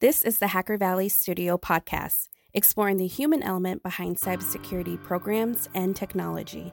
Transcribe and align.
This 0.00 0.22
is 0.22 0.38
the 0.38 0.46
Hacker 0.46 0.78
Valley 0.78 1.10
Studio 1.10 1.58
podcast, 1.58 2.28
exploring 2.54 2.96
the 2.96 3.06
human 3.06 3.42
element 3.42 3.82
behind 3.82 4.16
cybersecurity 4.16 4.98
programs 5.04 5.68
and 5.74 5.94
technology. 5.94 6.72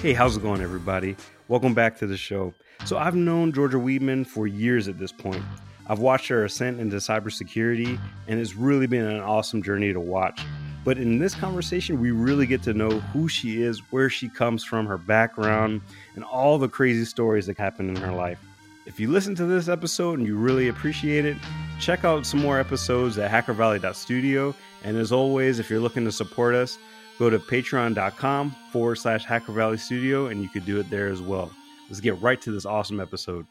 Hey, 0.00 0.12
how's 0.12 0.36
it 0.36 0.42
going, 0.44 0.60
everybody? 0.60 1.16
Welcome 1.48 1.74
back 1.74 1.98
to 1.98 2.06
the 2.06 2.16
show. 2.16 2.54
So, 2.84 2.96
I've 2.96 3.16
known 3.16 3.52
Georgia 3.52 3.78
Weidman 3.78 4.24
for 4.24 4.46
years 4.46 4.86
at 4.86 5.00
this 5.00 5.10
point. 5.10 5.42
I've 5.88 5.98
watched 5.98 6.28
her 6.28 6.44
ascent 6.44 6.78
into 6.78 6.98
cybersecurity, 6.98 7.98
and 8.28 8.38
it's 8.38 8.54
really 8.54 8.86
been 8.86 9.04
an 9.04 9.18
awesome 9.18 9.64
journey 9.64 9.92
to 9.92 9.98
watch. 9.98 10.40
But 10.88 10.96
in 10.96 11.18
this 11.18 11.34
conversation, 11.34 12.00
we 12.00 12.12
really 12.12 12.46
get 12.46 12.62
to 12.62 12.72
know 12.72 12.88
who 12.88 13.28
she 13.28 13.60
is, 13.60 13.80
where 13.92 14.08
she 14.08 14.26
comes 14.26 14.64
from, 14.64 14.86
her 14.86 14.96
background, 14.96 15.82
and 16.14 16.24
all 16.24 16.56
the 16.56 16.66
crazy 16.66 17.04
stories 17.04 17.44
that 17.44 17.58
happened 17.58 17.90
in 17.90 18.02
her 18.02 18.10
life. 18.10 18.38
If 18.86 18.98
you 18.98 19.10
listen 19.10 19.34
to 19.34 19.44
this 19.44 19.68
episode 19.68 20.18
and 20.18 20.26
you 20.26 20.38
really 20.38 20.68
appreciate 20.68 21.26
it, 21.26 21.36
check 21.78 22.06
out 22.06 22.24
some 22.24 22.40
more 22.40 22.58
episodes 22.58 23.18
at 23.18 23.30
hackervalley.studio. 23.30 24.54
And 24.82 24.96
as 24.96 25.12
always, 25.12 25.58
if 25.58 25.68
you're 25.68 25.78
looking 25.78 26.06
to 26.06 26.10
support 26.10 26.54
us, 26.54 26.78
go 27.18 27.28
to 27.28 27.38
patreon.com 27.38 28.56
forward 28.72 28.96
slash 28.96 29.26
Hacker 29.26 29.52
Valley 29.52 29.76
Studio 29.76 30.28
and 30.28 30.40
you 30.42 30.48
could 30.48 30.64
do 30.64 30.80
it 30.80 30.88
there 30.88 31.08
as 31.08 31.20
well. 31.20 31.52
Let's 31.90 32.00
get 32.00 32.18
right 32.22 32.40
to 32.40 32.50
this 32.50 32.64
awesome 32.64 32.98
episode. 32.98 33.44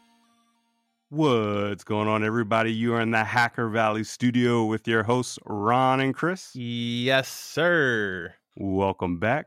What's 1.09 1.85
going 1.85 2.09
on, 2.09 2.25
everybody? 2.25 2.73
You 2.73 2.95
are 2.95 2.99
in 2.99 3.11
the 3.11 3.23
Hacker 3.23 3.69
Valley 3.69 4.03
Studio 4.03 4.65
with 4.65 4.89
your 4.89 5.03
hosts, 5.03 5.39
Ron 5.45 6.01
and 6.01 6.13
Chris. 6.13 6.53
Yes, 6.53 7.29
sir. 7.29 8.33
Welcome 8.57 9.17
back 9.17 9.45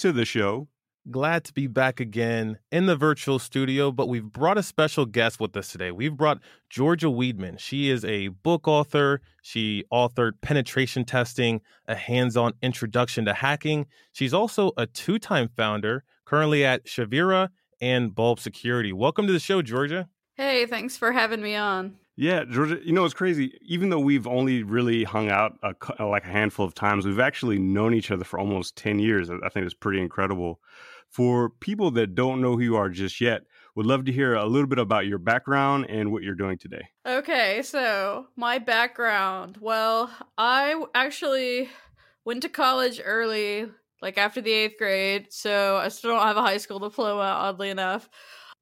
to 0.00 0.12
the 0.12 0.26
show. 0.26 0.68
Glad 1.10 1.44
to 1.44 1.54
be 1.54 1.66
back 1.66 1.98
again 1.98 2.58
in 2.70 2.84
the 2.84 2.94
virtual 2.94 3.38
studio, 3.38 3.90
but 3.90 4.06
we've 4.06 4.30
brought 4.30 4.58
a 4.58 4.62
special 4.62 5.06
guest 5.06 5.40
with 5.40 5.56
us 5.56 5.72
today. 5.72 5.92
We've 5.92 6.14
brought 6.14 6.40
Georgia 6.68 7.06
Weidman. 7.06 7.58
She 7.58 7.88
is 7.88 8.04
a 8.04 8.28
book 8.28 8.68
author. 8.68 9.22
She 9.40 9.84
authored 9.90 10.32
Penetration 10.42 11.06
Testing, 11.06 11.62
a 11.88 11.94
hands 11.94 12.36
on 12.36 12.52
introduction 12.60 13.24
to 13.24 13.32
hacking. 13.32 13.86
She's 14.12 14.34
also 14.34 14.72
a 14.76 14.84
two 14.84 15.18
time 15.18 15.48
founder, 15.56 16.04
currently 16.26 16.66
at 16.66 16.84
Shevirah 16.84 17.48
and 17.80 18.14
Bulb 18.14 18.40
Security. 18.40 18.92
Welcome 18.92 19.26
to 19.26 19.32
the 19.32 19.40
show, 19.40 19.62
Georgia. 19.62 20.10
Hey, 20.42 20.66
thanks 20.66 20.96
for 20.96 21.12
having 21.12 21.40
me 21.40 21.54
on. 21.54 21.98
Yeah, 22.16 22.42
Georgia, 22.42 22.80
you 22.82 22.92
know, 22.92 23.04
it's 23.04 23.14
crazy. 23.14 23.56
Even 23.62 23.90
though 23.90 24.00
we've 24.00 24.26
only 24.26 24.64
really 24.64 25.04
hung 25.04 25.30
out 25.30 25.56
a, 25.62 25.72
uh, 26.00 26.08
like 26.08 26.24
a 26.24 26.32
handful 26.32 26.66
of 26.66 26.74
times, 26.74 27.06
we've 27.06 27.20
actually 27.20 27.60
known 27.60 27.94
each 27.94 28.10
other 28.10 28.24
for 28.24 28.40
almost 28.40 28.74
10 28.74 28.98
years. 28.98 29.30
I 29.30 29.48
think 29.50 29.66
it's 29.66 29.72
pretty 29.72 30.00
incredible. 30.00 30.58
For 31.08 31.48
people 31.48 31.92
that 31.92 32.16
don't 32.16 32.40
know 32.40 32.56
who 32.56 32.62
you 32.64 32.74
are 32.74 32.88
just 32.88 33.20
yet, 33.20 33.42
would 33.76 33.86
love 33.86 34.04
to 34.06 34.12
hear 34.12 34.34
a 34.34 34.44
little 34.44 34.66
bit 34.66 34.80
about 34.80 35.06
your 35.06 35.18
background 35.18 35.86
and 35.88 36.10
what 36.10 36.24
you're 36.24 36.34
doing 36.34 36.58
today. 36.58 36.88
Okay, 37.06 37.62
so 37.62 38.26
my 38.34 38.58
background. 38.58 39.58
Well, 39.60 40.10
I 40.36 40.84
actually 40.92 41.68
went 42.24 42.42
to 42.42 42.48
college 42.48 43.00
early, 43.04 43.70
like 44.00 44.18
after 44.18 44.40
the 44.40 44.50
eighth 44.50 44.76
grade, 44.76 45.28
so 45.30 45.76
I 45.76 45.86
still 45.86 46.10
don't 46.10 46.26
have 46.26 46.36
a 46.36 46.42
high 46.42 46.56
school 46.56 46.80
diploma, 46.80 47.22
oddly 47.22 47.70
enough. 47.70 48.08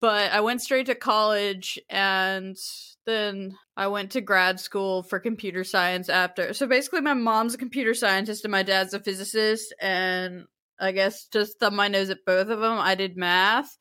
But 0.00 0.32
I 0.32 0.40
went 0.40 0.62
straight 0.62 0.86
to 0.86 0.94
college 0.94 1.78
and 1.90 2.56
then 3.04 3.56
I 3.76 3.88
went 3.88 4.12
to 4.12 4.20
grad 4.20 4.58
school 4.58 5.02
for 5.02 5.18
computer 5.18 5.64
science 5.64 6.08
after. 6.08 6.54
So 6.54 6.66
basically, 6.66 7.02
my 7.02 7.14
mom's 7.14 7.54
a 7.54 7.58
computer 7.58 7.92
scientist 7.92 8.44
and 8.44 8.52
my 8.52 8.62
dad's 8.62 8.94
a 8.94 9.00
physicist, 9.00 9.74
and 9.80 10.44
I 10.78 10.92
guess 10.92 11.26
just 11.26 11.58
thumb 11.58 11.76
my 11.76 11.88
nose 11.88 12.10
at 12.10 12.24
both 12.26 12.48
of 12.48 12.60
them. 12.60 12.78
I 12.78 12.94
did 12.94 13.16
math, 13.16 13.76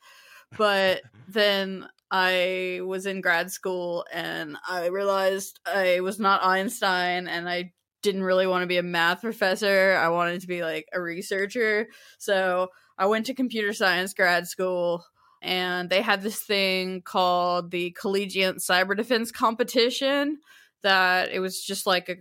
but 0.58 1.02
then 1.30 1.88
I 2.12 2.82
was 2.84 3.06
in 3.06 3.22
grad 3.22 3.52
school 3.52 4.06
and 4.12 4.58
I 4.68 4.88
realized 4.88 5.60
I 5.66 6.00
was 6.00 6.20
not 6.20 6.44
Einstein 6.44 7.28
and 7.28 7.48
I 7.48 7.74
didn't 8.02 8.24
really 8.24 8.48
want 8.48 8.64
to 8.64 8.68
be 8.68 8.78
a 8.78 8.84
math 8.84 9.22
professor. 9.22 9.96
I 10.02 10.10
wanted 10.10 10.42
to 10.42 10.48
be 10.48 10.64
like 10.64 10.88
a 10.94 11.02
researcher. 11.02 11.88
So 12.18 12.70
I 12.98 13.06
went 13.06 13.28
to 13.28 13.34
computer 13.34 13.74
science 13.74 14.14
grad 14.14 14.48
school 14.48 15.04
and 15.42 15.90
they 15.90 16.02
had 16.02 16.22
this 16.22 16.40
thing 16.40 17.02
called 17.02 17.72
the 17.72 17.92
Collegiate 17.92 18.58
Cyber 18.58 18.96
Defense 18.96 19.32
Competition 19.32 20.40
that 20.84 21.30
it 21.32 21.40
was 21.40 21.64
just 21.64 21.86
like 21.86 22.10
a 22.10 22.18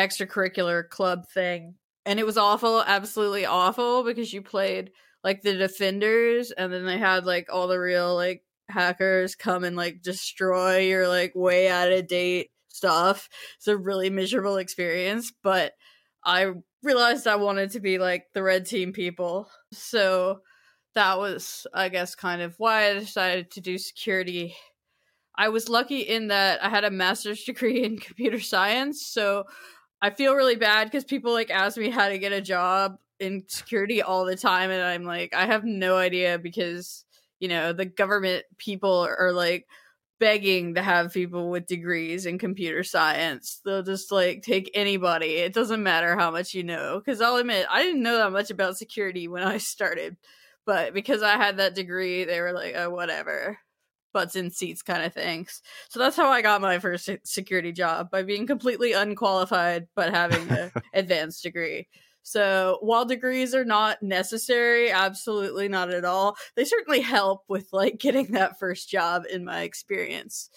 extracurricular 0.00 0.88
club 0.88 1.28
thing 1.28 1.74
and 2.06 2.18
it 2.18 2.26
was 2.26 2.38
awful, 2.38 2.82
absolutely 2.82 3.44
awful 3.44 4.04
because 4.04 4.32
you 4.32 4.42
played 4.42 4.90
like 5.22 5.42
the 5.42 5.54
defenders 5.54 6.50
and 6.50 6.72
then 6.72 6.86
they 6.86 6.98
had 6.98 7.26
like 7.26 7.48
all 7.52 7.68
the 7.68 7.78
real 7.78 8.14
like 8.14 8.42
hackers 8.68 9.34
come 9.34 9.64
and 9.64 9.76
like 9.76 10.02
destroy 10.02 10.78
your 10.78 11.08
like 11.08 11.32
way 11.34 11.68
out 11.68 11.92
of 11.92 12.06
date 12.06 12.50
stuff. 12.68 13.28
It's 13.56 13.68
a 13.68 13.76
really 13.76 14.10
miserable 14.10 14.56
experience, 14.56 15.32
but 15.42 15.74
I 16.24 16.52
realized 16.82 17.26
I 17.26 17.36
wanted 17.36 17.72
to 17.72 17.80
be 17.80 17.98
like 17.98 18.24
the 18.32 18.42
red 18.42 18.66
team 18.66 18.92
people. 18.92 19.50
So 19.72 20.40
that 20.94 21.18
was 21.18 21.66
I 21.72 21.88
guess 21.88 22.14
kind 22.14 22.42
of 22.42 22.54
why 22.58 22.90
I 22.90 22.94
decided 22.94 23.50
to 23.52 23.60
do 23.60 23.78
security. 23.78 24.56
I 25.36 25.48
was 25.48 25.68
lucky 25.68 26.00
in 26.00 26.28
that 26.28 26.62
I 26.62 26.68
had 26.68 26.84
a 26.84 26.90
master's 26.90 27.44
degree 27.44 27.84
in 27.84 27.98
computer 27.98 28.40
science, 28.40 29.04
so 29.06 29.44
I 30.02 30.10
feel 30.10 30.34
really 30.34 30.56
bad 30.56 30.84
because 30.84 31.04
people 31.04 31.32
like 31.32 31.50
ask 31.50 31.76
me 31.76 31.90
how 31.90 32.08
to 32.08 32.18
get 32.18 32.32
a 32.32 32.40
job 32.40 32.98
in 33.18 33.44
security 33.48 34.02
all 34.02 34.24
the 34.24 34.36
time, 34.36 34.70
and 34.70 34.82
I'm 34.82 35.04
like, 35.04 35.34
I 35.34 35.46
have 35.46 35.64
no 35.64 35.96
idea 35.96 36.38
because 36.38 37.04
you 37.38 37.48
know 37.48 37.72
the 37.72 37.86
government 37.86 38.44
people 38.58 39.06
are 39.18 39.32
like 39.32 39.66
begging 40.20 40.74
to 40.74 40.82
have 40.82 41.12
people 41.12 41.50
with 41.50 41.66
degrees 41.66 42.26
in 42.26 42.38
computer 42.38 42.84
science. 42.84 43.60
They'll 43.64 43.82
just 43.82 44.12
like 44.12 44.42
take 44.42 44.70
anybody. 44.74 45.36
It 45.36 45.54
doesn't 45.54 45.82
matter 45.82 46.16
how 46.16 46.30
much 46.30 46.54
you 46.54 46.62
know. 46.62 47.00
Because 47.00 47.20
I'll 47.20 47.36
admit, 47.36 47.66
I 47.68 47.82
didn't 47.82 48.02
know 48.02 48.18
that 48.18 48.30
much 48.30 48.50
about 48.50 48.76
security 48.76 49.26
when 49.26 49.42
I 49.42 49.56
started, 49.56 50.16
but 50.66 50.94
because 50.94 51.22
I 51.22 51.36
had 51.36 51.58
that 51.58 51.74
degree, 51.74 52.24
they 52.24 52.40
were 52.40 52.52
like, 52.52 52.74
oh, 52.76 52.90
whatever 52.90 53.58
butts 54.12 54.36
in 54.36 54.50
seats 54.50 54.82
kind 54.82 55.02
of 55.04 55.12
things. 55.12 55.62
So 55.88 55.98
that's 55.98 56.16
how 56.16 56.28
I 56.30 56.42
got 56.42 56.60
my 56.60 56.78
first 56.78 57.08
security 57.24 57.72
job 57.72 58.10
by 58.10 58.22
being 58.22 58.46
completely 58.46 58.92
unqualified 58.92 59.86
but 59.94 60.12
having 60.12 60.48
an 60.50 60.72
advanced 60.94 61.42
degree. 61.42 61.88
So 62.22 62.78
while 62.82 63.06
degrees 63.06 63.54
are 63.54 63.64
not 63.64 64.02
necessary, 64.02 64.90
absolutely 64.90 65.68
not 65.68 65.92
at 65.92 66.04
all, 66.04 66.36
they 66.54 66.64
certainly 66.64 67.00
help 67.00 67.44
with 67.48 67.68
like 67.72 67.98
getting 67.98 68.32
that 68.32 68.58
first 68.58 68.88
job 68.88 69.24
in 69.30 69.44
my 69.44 69.62
experience. 69.62 70.50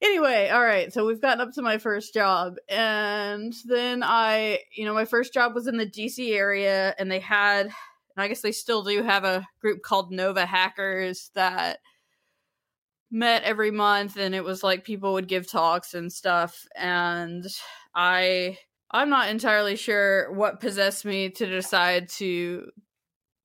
Anyway, 0.00 0.48
all 0.48 0.62
right, 0.62 0.92
so 0.92 1.06
we've 1.06 1.20
gotten 1.20 1.40
up 1.40 1.52
to 1.54 1.62
my 1.62 1.78
first 1.78 2.12
job 2.12 2.56
and 2.68 3.54
then 3.66 4.02
I, 4.02 4.58
you 4.76 4.84
know, 4.84 4.94
my 4.94 5.04
first 5.04 5.32
job 5.32 5.54
was 5.54 5.68
in 5.68 5.76
the 5.76 5.86
DC 5.86 6.34
area 6.34 6.94
and 6.98 7.10
they 7.10 7.20
had 7.20 7.70
I 8.16 8.28
guess 8.28 8.40
they 8.40 8.52
still 8.52 8.82
do 8.82 9.02
have 9.02 9.24
a 9.24 9.46
group 9.60 9.82
called 9.82 10.12
Nova 10.12 10.46
Hackers 10.46 11.30
that 11.34 11.78
met 13.10 13.42
every 13.42 13.70
month 13.70 14.16
and 14.16 14.34
it 14.34 14.42
was 14.42 14.62
like 14.62 14.84
people 14.84 15.12
would 15.12 15.28
give 15.28 15.50
talks 15.50 15.94
and 15.94 16.12
stuff. 16.12 16.66
And 16.74 17.46
i 17.94 18.56
i'm 18.90 19.10
not 19.10 19.28
entirely 19.28 19.76
sure 19.76 20.32
what 20.32 20.60
possessed 20.60 21.04
me 21.04 21.28
to 21.28 21.46
decide 21.46 22.08
to 22.08 22.70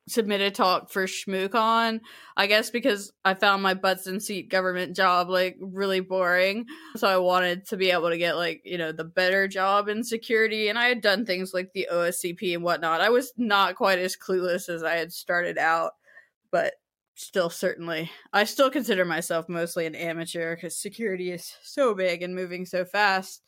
submit 0.08 0.40
a 0.40 0.50
talk 0.50 0.90
for 0.90 1.06
shmoocon 1.06 2.00
i 2.38 2.48
guess 2.48 2.70
because 2.70 3.12
i 3.26 3.34
found 3.34 3.62
my 3.62 3.74
butts 3.74 4.08
in 4.08 4.20
seat 4.20 4.50
government 4.50 4.96
job 4.96 5.30
like 5.30 5.58
really 5.60 6.00
boring. 6.00 6.66
So 6.96 7.08
i 7.08 7.18
wanted 7.18 7.68
to 7.68 7.78
be 7.78 7.92
able 7.92 8.10
to 8.10 8.18
get 8.18 8.38
like 8.38 8.62
you 8.64 8.78
know 8.78 8.92
the 8.92 9.04
better 9.04 9.48
job 9.48 9.90
in 9.90 10.04
security 10.04 10.70
and 10.70 10.80
i 10.80 10.86
had 10.86 11.02
done 11.02 11.26
things 11.26 11.54
like 11.54 11.72
the 11.74 11.88
oscp 11.92 12.54
and 12.54 12.64
whatnot. 12.64 13.02
I 13.02 13.10
was 13.10 13.34
not 13.38 13.76
quite 13.76 14.00
as 14.00 14.16
clueless 14.16 14.70
as 14.70 14.84
i 14.84 14.96
had 14.96 15.12
started 15.12 15.58
out 15.58 15.92
but 16.52 16.76
still 17.16 17.50
certainly 17.50 18.10
i 18.32 18.44
still 18.44 18.70
consider 18.70 19.04
myself 19.04 19.50
mostly 19.50 19.86
an 19.86 19.96
amateur 19.96 20.56
because 20.56 20.78
security 20.78 21.32
is 21.32 21.54
so 21.64 21.94
big 21.94 22.22
and 22.22 22.34
moving 22.34 22.66
so 22.66 22.86
fast. 22.86 23.44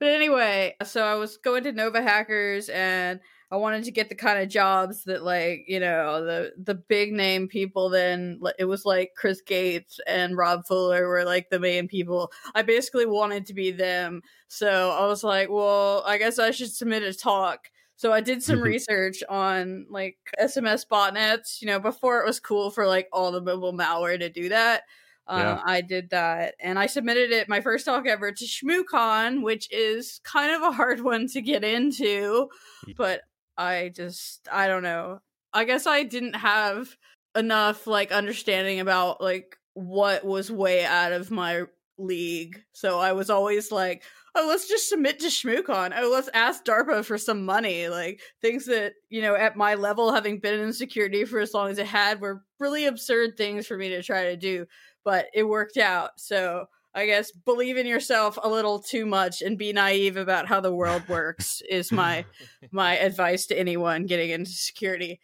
But 0.00 0.08
anyway 0.08 0.76
so 0.84 1.04
i 1.04 1.16
was 1.16 1.36
going 1.36 1.64
to 1.64 1.72
nova 1.72 2.00
hackers 2.00 2.68
and 2.70 3.20
i 3.50 3.56
wanted 3.56 3.84
to 3.84 3.90
get 3.90 4.08
the 4.08 4.14
kind 4.14 4.40
of 4.40 4.48
jobs 4.48 5.04
that 5.04 5.22
like 5.22 5.64
you 5.66 5.80
know 5.80 6.24
the 6.24 6.52
the 6.62 6.74
big 6.74 7.12
name 7.12 7.48
people 7.48 7.88
then 7.88 8.40
it 8.58 8.64
was 8.64 8.84
like 8.84 9.12
chris 9.16 9.40
gates 9.40 9.98
and 10.06 10.36
rob 10.36 10.66
fuller 10.66 11.08
were 11.08 11.24
like 11.24 11.50
the 11.50 11.60
main 11.60 11.88
people 11.88 12.30
i 12.54 12.62
basically 12.62 13.06
wanted 13.06 13.46
to 13.46 13.54
be 13.54 13.70
them 13.70 14.22
so 14.48 14.90
i 14.90 15.06
was 15.06 15.24
like 15.24 15.48
well 15.48 16.02
i 16.06 16.18
guess 16.18 16.38
i 16.38 16.50
should 16.50 16.72
submit 16.72 17.02
a 17.02 17.12
talk 17.12 17.68
so 17.98 18.12
I 18.12 18.20
did 18.20 18.44
some 18.44 18.62
research 18.62 19.24
on 19.28 19.84
like 19.90 20.18
SMS 20.40 20.86
botnets, 20.86 21.60
you 21.60 21.66
know, 21.66 21.80
before 21.80 22.20
it 22.20 22.26
was 22.26 22.38
cool 22.38 22.70
for 22.70 22.86
like 22.86 23.08
all 23.12 23.32
the 23.32 23.40
mobile 23.40 23.72
malware 23.72 24.16
to 24.20 24.30
do 24.30 24.50
that. 24.50 24.84
Um, 25.26 25.40
yeah. 25.40 25.62
I 25.66 25.80
did 25.80 26.10
that 26.10 26.54
and 26.60 26.78
I 26.78 26.86
submitted 26.86 27.32
it 27.32 27.48
my 27.48 27.60
first 27.60 27.84
talk 27.84 28.06
ever 28.06 28.30
to 28.30 28.44
ShmooCon, 28.44 29.42
which 29.42 29.68
is 29.72 30.20
kind 30.22 30.54
of 30.54 30.62
a 30.62 30.70
hard 30.70 31.00
one 31.00 31.26
to 31.28 31.42
get 31.42 31.64
into, 31.64 32.48
but 32.96 33.22
I 33.58 33.90
just 33.94 34.48
I 34.50 34.68
don't 34.68 34.82
know. 34.82 35.20
I 35.52 35.64
guess 35.64 35.86
I 35.86 36.04
didn't 36.04 36.34
have 36.34 36.96
enough 37.36 37.86
like 37.86 38.12
understanding 38.12 38.80
about 38.80 39.20
like 39.20 39.56
what 39.74 40.24
was 40.24 40.50
way 40.50 40.84
out 40.84 41.12
of 41.12 41.30
my 41.30 41.64
league. 41.98 42.62
So 42.72 42.98
I 42.98 43.12
was 43.12 43.30
always 43.30 43.72
like, 43.72 44.04
oh, 44.34 44.46
let's 44.46 44.68
just 44.68 44.88
submit 44.88 45.18
to 45.20 45.26
ShmooCon. 45.26 45.92
Oh, 45.96 46.10
let's 46.12 46.30
ask 46.32 46.64
DARPA 46.64 47.04
for 47.04 47.18
some 47.18 47.44
money. 47.44 47.88
Like 47.88 48.20
things 48.40 48.66
that, 48.66 48.94
you 49.08 49.20
know, 49.20 49.34
at 49.34 49.56
my 49.56 49.74
level, 49.74 50.12
having 50.12 50.38
been 50.38 50.60
in 50.60 50.72
security 50.72 51.24
for 51.24 51.40
as 51.40 51.54
long 51.54 51.70
as 51.70 51.78
it 51.78 51.86
had, 51.86 52.20
were 52.20 52.42
really 52.60 52.86
absurd 52.86 53.36
things 53.36 53.66
for 53.66 53.76
me 53.76 53.88
to 53.90 54.02
try 54.02 54.24
to 54.24 54.36
do. 54.36 54.66
But 55.04 55.26
it 55.34 55.44
worked 55.44 55.76
out. 55.76 56.10
So 56.16 56.66
I 56.94 57.06
guess 57.06 57.30
believe 57.30 57.76
in 57.76 57.86
yourself 57.86 58.38
a 58.42 58.48
little 58.48 58.80
too 58.80 59.06
much 59.06 59.42
and 59.42 59.58
be 59.58 59.72
naive 59.72 60.16
about 60.16 60.48
how 60.48 60.60
the 60.60 60.74
world 60.74 61.08
works 61.08 61.62
is 61.68 61.92
my 61.92 62.24
my 62.72 62.98
advice 62.98 63.46
to 63.46 63.58
anyone 63.58 64.06
getting 64.06 64.30
into 64.30 64.50
security. 64.50 65.20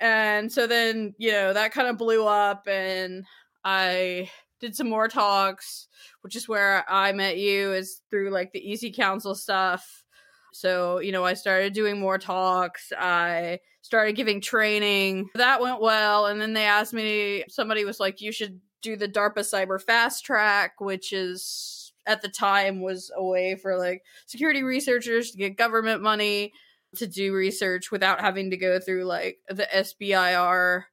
And 0.00 0.50
so 0.52 0.66
then, 0.66 1.14
you 1.18 1.32
know, 1.32 1.52
that 1.52 1.72
kind 1.72 1.88
of 1.88 1.98
blew 1.98 2.26
up 2.26 2.68
and 2.68 3.24
I 3.64 4.30
did 4.60 4.76
some 4.76 4.88
more 4.88 5.08
talks, 5.08 5.88
which 6.22 6.36
is 6.36 6.48
where 6.48 6.84
I 6.88 7.12
met 7.12 7.38
you 7.38 7.72
is 7.72 8.00
through 8.10 8.30
like 8.30 8.52
the 8.52 8.72
EC 8.72 8.94
Council 8.94 9.34
stuff. 9.34 10.04
So, 10.52 11.00
you 11.00 11.12
know, 11.12 11.24
I 11.24 11.34
started 11.34 11.72
doing 11.72 12.00
more 12.00 12.18
talks. 12.18 12.92
I 12.96 13.58
started 13.82 14.16
giving 14.16 14.40
training. 14.40 15.28
That 15.34 15.60
went 15.60 15.80
well. 15.80 16.26
And 16.26 16.40
then 16.40 16.54
they 16.54 16.64
asked 16.64 16.94
me, 16.94 17.44
somebody 17.48 17.84
was 17.84 18.00
like, 18.00 18.20
you 18.20 18.32
should 18.32 18.60
do 18.82 18.96
the 18.96 19.08
DARPA 19.08 19.38
Cyber 19.38 19.80
Fast 19.80 20.24
Track, 20.24 20.80
which 20.80 21.12
is 21.12 21.92
at 22.06 22.22
the 22.22 22.28
time 22.28 22.80
was 22.80 23.10
a 23.14 23.24
way 23.24 23.54
for 23.54 23.76
like 23.76 24.02
security 24.26 24.62
researchers 24.62 25.30
to 25.30 25.38
get 25.38 25.56
government 25.56 26.02
money 26.02 26.52
to 26.96 27.06
do 27.06 27.34
research 27.34 27.90
without 27.90 28.20
having 28.20 28.50
to 28.50 28.56
go 28.56 28.80
through 28.80 29.04
like 29.04 29.38
the 29.48 29.68
SBIR 29.74 30.84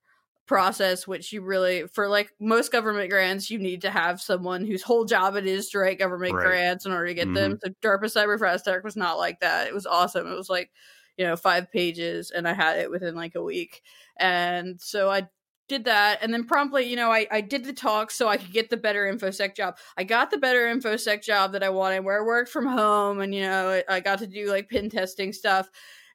process 0.45 1.07
which 1.07 1.33
you 1.33 1.41
really 1.41 1.87
for 1.87 2.07
like 2.07 2.31
most 2.39 2.71
government 2.71 3.09
grants 3.09 3.49
you 3.49 3.57
need 3.57 3.81
to 3.81 3.89
have 3.89 4.21
someone 4.21 4.63
whose 4.63 4.83
whole 4.83 5.03
job 5.03 5.35
it 5.35 5.47
is 5.47 5.69
to 5.69 5.79
write 5.79 5.97
government 5.97 6.35
right. 6.35 6.45
grants 6.45 6.85
in 6.85 6.91
order 6.91 7.07
to 7.07 7.13
get 7.15 7.25
mm-hmm. 7.25 7.33
them 7.33 7.59
so 7.63 7.71
darpa 7.81 8.03
cyber 8.03 8.39
fast 8.39 8.63
track 8.63 8.83
was 8.83 8.95
not 8.95 9.17
like 9.17 9.39
that 9.39 9.67
it 9.67 9.73
was 9.73 9.87
awesome 9.87 10.27
it 10.27 10.35
was 10.35 10.49
like 10.49 10.69
you 11.17 11.25
know 11.25 11.35
five 11.35 11.71
pages 11.71 12.29
and 12.29 12.47
i 12.47 12.53
had 12.53 12.77
it 12.77 12.91
within 12.91 13.15
like 13.15 13.33
a 13.33 13.41
week 13.41 13.81
and 14.17 14.79
so 14.79 15.09
i 15.09 15.27
did 15.67 15.85
that 15.85 16.19
and 16.21 16.33
then 16.33 16.43
promptly 16.43 16.83
you 16.83 16.95
know 16.95 17.11
I, 17.11 17.25
I 17.31 17.41
did 17.41 17.65
the 17.65 17.73
talk 17.73 18.11
so 18.11 18.27
i 18.27 18.37
could 18.37 18.53
get 18.53 18.69
the 18.69 18.77
better 18.77 19.11
infosec 19.11 19.55
job 19.55 19.77
i 19.97 20.03
got 20.03 20.29
the 20.29 20.37
better 20.37 20.65
infosec 20.67 21.23
job 21.23 21.53
that 21.53 21.63
i 21.63 21.69
wanted 21.69 22.05
where 22.05 22.21
i 22.21 22.25
worked 22.25 22.51
from 22.51 22.67
home 22.67 23.19
and 23.19 23.33
you 23.33 23.41
know 23.41 23.81
i 23.89 23.99
got 23.99 24.19
to 24.19 24.27
do 24.27 24.49
like 24.49 24.69
pen 24.69 24.89
testing 24.89 25.33
stuff 25.33 25.69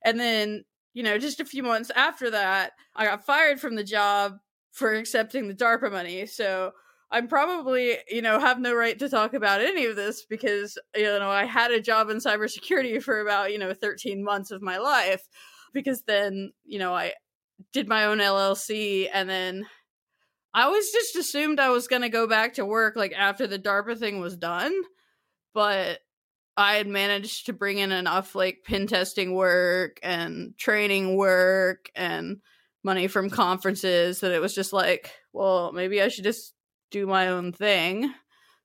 and 0.04 0.20
then 0.20 0.64
you 0.92 1.02
know, 1.02 1.18
just 1.18 1.40
a 1.40 1.44
few 1.44 1.62
months 1.62 1.90
after 1.94 2.30
that, 2.30 2.72
I 2.96 3.04
got 3.04 3.24
fired 3.24 3.60
from 3.60 3.76
the 3.76 3.84
job 3.84 4.38
for 4.72 4.94
accepting 4.94 5.48
the 5.48 5.54
DARPA 5.54 5.90
money. 5.90 6.26
So 6.26 6.72
I'm 7.10 7.28
probably, 7.28 7.96
you 8.08 8.22
know, 8.22 8.38
have 8.38 8.60
no 8.60 8.74
right 8.74 8.98
to 8.98 9.08
talk 9.08 9.34
about 9.34 9.60
any 9.60 9.86
of 9.86 9.96
this 9.96 10.24
because, 10.24 10.78
you 10.94 11.04
know, 11.04 11.30
I 11.30 11.44
had 11.44 11.70
a 11.70 11.80
job 11.80 12.10
in 12.10 12.18
cybersecurity 12.18 13.02
for 13.02 13.20
about, 13.20 13.52
you 13.52 13.58
know, 13.58 13.74
13 13.74 14.22
months 14.22 14.50
of 14.50 14.62
my 14.62 14.78
life 14.78 15.22
because 15.72 16.02
then, 16.02 16.52
you 16.64 16.78
know, 16.78 16.94
I 16.94 17.12
did 17.72 17.88
my 17.88 18.06
own 18.06 18.18
LLC 18.18 19.08
and 19.12 19.28
then 19.28 19.66
I 20.52 20.62
always 20.62 20.90
just 20.90 21.16
assumed 21.16 21.60
I 21.60 21.70
was 21.70 21.86
going 21.86 22.02
to 22.02 22.08
go 22.08 22.26
back 22.26 22.54
to 22.54 22.66
work 22.66 22.96
like 22.96 23.12
after 23.16 23.46
the 23.46 23.58
DARPA 23.58 23.98
thing 23.98 24.20
was 24.20 24.36
done. 24.36 24.72
But 25.54 26.00
I 26.56 26.74
had 26.74 26.86
managed 26.86 27.46
to 27.46 27.52
bring 27.52 27.78
in 27.78 27.92
enough 27.92 28.34
like 28.34 28.58
pen 28.64 28.86
testing 28.86 29.34
work 29.34 29.98
and 30.02 30.56
training 30.58 31.16
work 31.16 31.90
and 31.94 32.38
money 32.82 33.06
from 33.06 33.30
conferences 33.30 34.20
that 34.20 34.32
it 34.32 34.40
was 34.40 34.54
just 34.54 34.72
like, 34.72 35.12
well, 35.32 35.72
maybe 35.72 36.02
I 36.02 36.08
should 36.08 36.24
just 36.24 36.54
do 36.90 37.06
my 37.06 37.28
own 37.28 37.52
thing. 37.52 38.12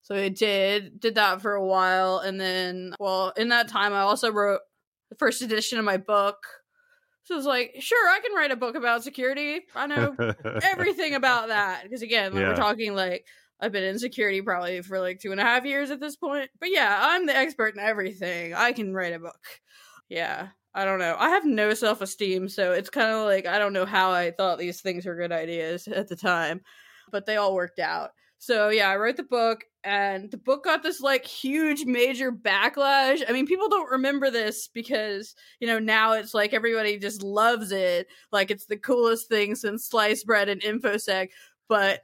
So 0.02 0.16
I 0.16 0.30
did, 0.30 1.00
did 1.00 1.16
that 1.16 1.42
for 1.42 1.54
a 1.54 1.66
while. 1.66 2.20
And 2.20 2.40
then, 2.40 2.94
well, 3.00 3.34
in 3.38 3.50
that 3.50 3.68
time, 3.68 3.94
I 3.94 4.02
also 4.02 4.32
wrote 4.32 4.62
the 5.10 5.16
first 5.16 5.42
edition 5.42 5.80
of 5.80 5.86
my 5.86 5.98
book. 5.98 6.38
So 7.26 7.36
it's 7.36 7.46
like, 7.46 7.76
sure, 7.80 8.10
I 8.10 8.20
can 8.20 8.36
write 8.36 8.52
a 8.52 8.56
book 8.56 8.76
about 8.76 9.04
security. 9.04 9.62
I 9.76 9.88
know 9.88 10.16
everything 10.64 11.16
about 11.16 11.50
that. 11.50 11.84
Because 11.84 12.02
again, 12.02 12.34
like, 12.34 12.42
yeah. 12.42 12.50
we're 12.50 12.56
talking 12.56 12.96
like 12.96 13.26
I've 13.60 13.72
been 13.72 13.84
in 13.84 14.00
security 14.00 14.42
probably 14.42 14.82
for 14.82 15.00
like 15.00 15.20
two 15.20 15.32
and 15.32 15.42
a 15.42 15.44
half 15.44 15.66
years 15.66 15.92
at 15.92 16.00
this 16.00 16.16
point. 16.16 16.50
But 16.60 16.70
yeah, 16.72 16.98
I'm 17.02 17.26
the 17.26 17.36
expert 17.36 17.76
in 17.76 17.80
everything. 17.80 18.54
I 18.54 18.74
can 18.74 18.94
write 18.94 19.14
a 19.14 19.20
book. 19.20 19.40
Yeah. 20.08 20.50
I 20.76 20.84
don't 20.84 21.00
know. 21.00 21.16
I 21.18 21.30
have 21.30 21.46
no 21.46 21.74
self 21.74 22.02
esteem, 22.02 22.50
so 22.50 22.74
it's 22.74 22.90
kind 22.90 23.10
of 23.10 23.26
like 23.26 23.48
I 23.48 23.60
don't 23.60 23.72
know 23.72 23.86
how 23.86 24.12
I 24.12 24.32
thought 24.32 24.60
these 24.60 24.82
things 24.82 25.06
were 25.06 25.16
good 25.16 25.32
ideas 25.32 25.88
at 25.88 26.10
the 26.10 26.18
time, 26.18 26.62
but 27.12 27.26
they 27.26 27.38
all 27.38 27.56
worked 27.56 27.80
out. 27.80 28.12
So 28.38 28.70
yeah, 28.70 28.90
I 28.90 28.98
wrote 28.98 29.18
the 29.18 29.24
book, 29.24 29.64
and 29.84 30.30
the 30.32 30.38
book 30.38 30.64
got 30.66 30.84
this 30.84 31.02
like 31.02 31.26
huge 31.26 31.86
major 31.86 32.32
backlash. 32.32 33.24
I 33.28 33.32
mean, 33.32 33.48
people 33.48 33.70
don't 33.70 33.92
remember 33.92 34.30
this 34.30 34.68
because 34.68 35.36
you 35.60 35.68
know 35.68 35.80
now 35.80 36.14
it's 36.14 36.34
like 36.34 36.54
everybody 36.54 36.98
just 36.98 37.24
loves 37.24 37.72
it, 37.72 38.08
like 38.32 38.52
it's 38.52 38.66
the 38.66 38.78
coolest 38.78 39.30
thing 39.30 39.56
since 39.56 39.88
sliced 39.88 40.26
bread 40.26 40.50
and 40.50 40.62
infosec. 40.62 41.30
But 41.68 42.04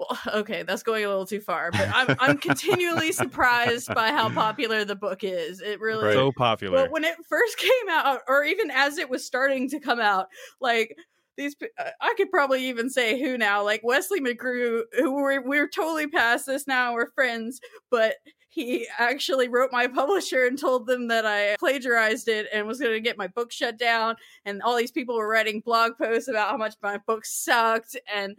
well, 0.00 0.18
okay, 0.40 0.62
that's 0.62 0.82
going 0.82 1.04
a 1.04 1.08
little 1.08 1.26
too 1.26 1.40
far, 1.40 1.70
but 1.70 1.88
I'm 1.92 2.16
I'm 2.18 2.38
continually 2.38 3.12
surprised 3.12 3.94
by 3.94 4.08
how 4.08 4.30
popular 4.30 4.84
the 4.84 4.96
book 4.96 5.22
is. 5.22 5.60
It 5.60 5.80
really 5.80 6.06
right. 6.06 6.14
so 6.14 6.32
popular. 6.32 6.76
Well, 6.76 6.90
when 6.90 7.04
it 7.04 7.16
first 7.28 7.58
came 7.58 7.88
out, 7.90 8.20
or 8.26 8.44
even 8.44 8.70
as 8.70 8.98
it 8.98 9.10
was 9.10 9.24
starting 9.24 9.68
to 9.70 9.80
come 9.80 10.00
out, 10.00 10.28
like 10.60 10.96
these, 11.36 11.56
uh, 11.78 11.90
I 12.00 12.14
could 12.16 12.30
probably 12.30 12.68
even 12.68 12.90
say 12.90 13.20
who 13.20 13.38
now, 13.38 13.64
like 13.64 13.80
Wesley 13.82 14.20
McGrew, 14.20 14.82
who 14.96 15.14
we're 15.14 15.42
we're 15.42 15.68
totally 15.68 16.06
past 16.06 16.46
this 16.46 16.66
now. 16.66 16.94
We're 16.94 17.10
friends, 17.10 17.60
but 17.90 18.16
he 18.50 18.86
actually 18.98 19.48
wrote 19.48 19.70
my 19.72 19.86
publisher 19.94 20.44
and 20.44 20.58
told 20.58 20.86
them 20.86 21.08
that 21.08 21.24
I 21.24 21.56
plagiarized 21.58 22.28
it 22.28 22.48
and 22.52 22.66
was 22.66 22.80
going 22.80 22.92
to 22.92 23.00
get 23.00 23.16
my 23.16 23.28
book 23.28 23.52
shut 23.52 23.78
down. 23.78 24.16
And 24.44 24.60
all 24.62 24.76
these 24.76 24.90
people 24.90 25.16
were 25.16 25.28
writing 25.28 25.62
blog 25.64 25.92
posts 25.96 26.28
about 26.28 26.50
how 26.50 26.56
much 26.56 26.74
my 26.82 26.98
book 27.06 27.24
sucked, 27.24 27.96
and 28.12 28.36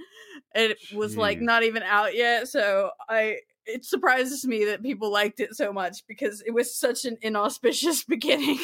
it 0.53 0.77
was 0.93 1.17
like 1.17 1.39
not 1.41 1.63
even 1.63 1.83
out 1.83 2.15
yet. 2.15 2.47
So 2.47 2.91
I 3.09 3.37
it 3.65 3.85
surprises 3.85 4.45
me 4.45 4.65
that 4.65 4.81
people 4.81 5.11
liked 5.11 5.39
it 5.39 5.55
so 5.55 5.71
much 5.71 6.05
because 6.07 6.41
it 6.45 6.51
was 6.51 6.75
such 6.75 7.05
an 7.05 7.17
inauspicious 7.21 8.03
beginning. 8.07 8.59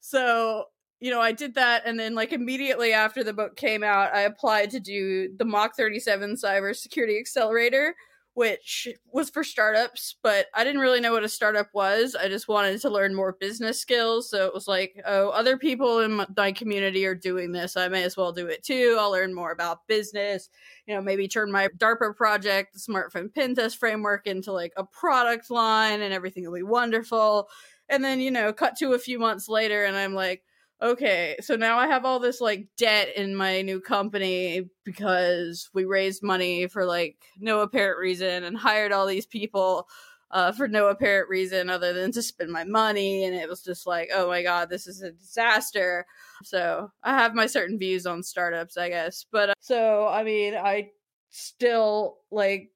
so 0.00 0.64
you 1.00 1.10
know, 1.10 1.20
I 1.20 1.32
did 1.32 1.54
that, 1.54 1.82
and 1.84 1.98
then 1.98 2.14
like 2.14 2.32
immediately 2.32 2.92
after 2.92 3.22
the 3.22 3.32
book 3.32 3.56
came 3.56 3.82
out, 3.82 4.14
I 4.14 4.22
applied 4.22 4.70
to 4.70 4.80
do 4.80 5.28
the 5.36 5.44
Mach 5.44 5.76
37 5.76 6.36
Cybersecurity 6.36 7.18
Accelerator, 7.18 7.94
which 8.34 8.88
was 9.12 9.30
for 9.30 9.44
startups, 9.44 10.16
but 10.20 10.46
I 10.54 10.64
didn't 10.64 10.80
really 10.80 11.00
know 11.00 11.12
what 11.12 11.22
a 11.22 11.28
startup 11.28 11.68
was. 11.72 12.16
I 12.16 12.28
just 12.28 12.48
wanted 12.48 12.80
to 12.80 12.90
learn 12.90 13.14
more 13.14 13.36
business 13.38 13.78
skills. 13.78 14.28
So 14.28 14.44
it 14.46 14.52
was 14.52 14.66
like, 14.66 15.00
oh, 15.06 15.28
other 15.28 15.56
people 15.56 16.00
in 16.00 16.26
my 16.36 16.50
community 16.50 17.06
are 17.06 17.14
doing 17.14 17.52
this. 17.52 17.76
I 17.76 17.86
may 17.86 18.02
as 18.02 18.16
well 18.16 18.32
do 18.32 18.48
it 18.48 18.64
too. 18.64 18.96
I'll 18.98 19.12
learn 19.12 19.34
more 19.34 19.52
about 19.52 19.86
business, 19.86 20.48
you 20.86 20.94
know, 20.94 21.00
maybe 21.00 21.28
turn 21.28 21.52
my 21.52 21.68
DARPA 21.78 22.16
project, 22.16 22.74
the 22.74 22.80
smartphone 22.80 23.32
pen 23.32 23.54
test 23.54 23.78
framework, 23.78 24.26
into 24.26 24.50
like 24.50 24.72
a 24.76 24.84
product 24.84 25.48
line 25.48 26.02
and 26.02 26.12
everything 26.12 26.44
will 26.44 26.56
be 26.56 26.64
wonderful. 26.64 27.48
And 27.88 28.02
then, 28.02 28.18
you 28.18 28.32
know, 28.32 28.52
cut 28.52 28.76
to 28.78 28.94
a 28.94 28.98
few 28.98 29.20
months 29.20 29.48
later, 29.48 29.84
and 29.84 29.96
I'm 29.96 30.14
like, 30.14 30.42
okay, 30.82 31.36
so 31.40 31.56
now 31.56 31.78
I 31.78 31.86
have 31.86 32.04
all 32.04 32.18
this 32.18 32.40
like 32.40 32.68
debt 32.76 33.08
in 33.16 33.34
my 33.34 33.62
new 33.62 33.80
company 33.80 34.68
because 34.84 35.70
we 35.72 35.84
raised 35.84 36.22
money 36.22 36.66
for 36.66 36.84
like 36.84 37.16
no 37.38 37.60
apparent 37.60 37.98
reason 37.98 38.44
and 38.44 38.56
hired 38.56 38.92
all 38.92 39.06
these 39.06 39.26
people 39.26 39.88
uh, 40.30 40.50
for 40.50 40.66
no 40.66 40.88
apparent 40.88 41.28
reason 41.28 41.70
other 41.70 41.92
than 41.92 42.10
to 42.12 42.22
spend 42.22 42.50
my 42.50 42.64
money. 42.64 43.24
And 43.24 43.34
it 43.34 43.48
was 43.48 43.62
just 43.62 43.86
like, 43.86 44.10
oh 44.12 44.28
my 44.28 44.42
God, 44.42 44.68
this 44.68 44.86
is 44.86 45.00
a 45.00 45.12
disaster. 45.12 46.06
So 46.42 46.90
I 47.02 47.16
have 47.16 47.34
my 47.34 47.46
certain 47.46 47.78
views 47.78 48.04
on 48.04 48.22
startups, 48.22 48.76
I 48.76 48.88
guess. 48.88 49.24
But 49.30 49.50
uh, 49.50 49.54
so, 49.60 50.08
I 50.08 50.24
mean, 50.24 50.54
I 50.54 50.90
still 51.30 52.18
like 52.30 52.70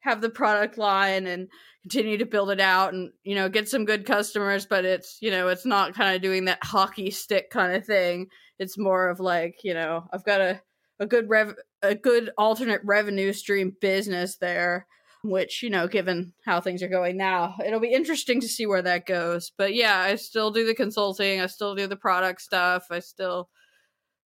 have 0.00 0.20
the 0.20 0.30
product 0.30 0.76
line 0.76 1.26
and 1.26 1.48
continue 1.82 2.18
to 2.18 2.26
build 2.26 2.50
it 2.50 2.60
out 2.60 2.92
and 2.92 3.12
you 3.22 3.34
know 3.34 3.48
get 3.48 3.68
some 3.68 3.84
good 3.84 4.04
customers 4.04 4.66
but 4.66 4.84
it's 4.84 5.18
you 5.20 5.30
know 5.30 5.48
it's 5.48 5.64
not 5.64 5.94
kind 5.94 6.14
of 6.14 6.20
doing 6.22 6.44
that 6.44 6.62
hockey 6.62 7.10
stick 7.10 7.50
kind 7.50 7.74
of 7.74 7.84
thing. 7.84 8.26
It's 8.58 8.76
more 8.76 9.08
of 9.08 9.20
like 9.20 9.60
you 9.62 9.74
know 9.74 10.04
i've 10.12 10.24
got 10.24 10.40
a 10.40 10.60
a 10.98 11.06
good 11.06 11.28
rev 11.28 11.54
a 11.82 11.94
good 11.94 12.30
alternate 12.36 12.80
revenue 12.84 13.32
stream 13.32 13.76
business 13.80 14.36
there 14.38 14.86
which 15.22 15.62
you 15.62 15.70
know 15.70 15.86
given 15.86 16.32
how 16.44 16.60
things 16.60 16.82
are 16.82 16.88
going 16.88 17.16
now 17.16 17.54
it'll 17.64 17.80
be 17.80 17.92
interesting 17.92 18.40
to 18.40 18.48
see 18.48 18.66
where 18.66 18.82
that 18.82 19.06
goes. 19.06 19.52
But 19.56 19.74
yeah 19.74 19.98
i 19.98 20.16
still 20.16 20.50
do 20.50 20.66
the 20.66 20.74
consulting 20.74 21.40
i 21.40 21.46
still 21.46 21.74
do 21.74 21.86
the 21.86 21.96
product 21.96 22.40
stuff 22.40 22.86
i 22.90 22.98
still 22.98 23.48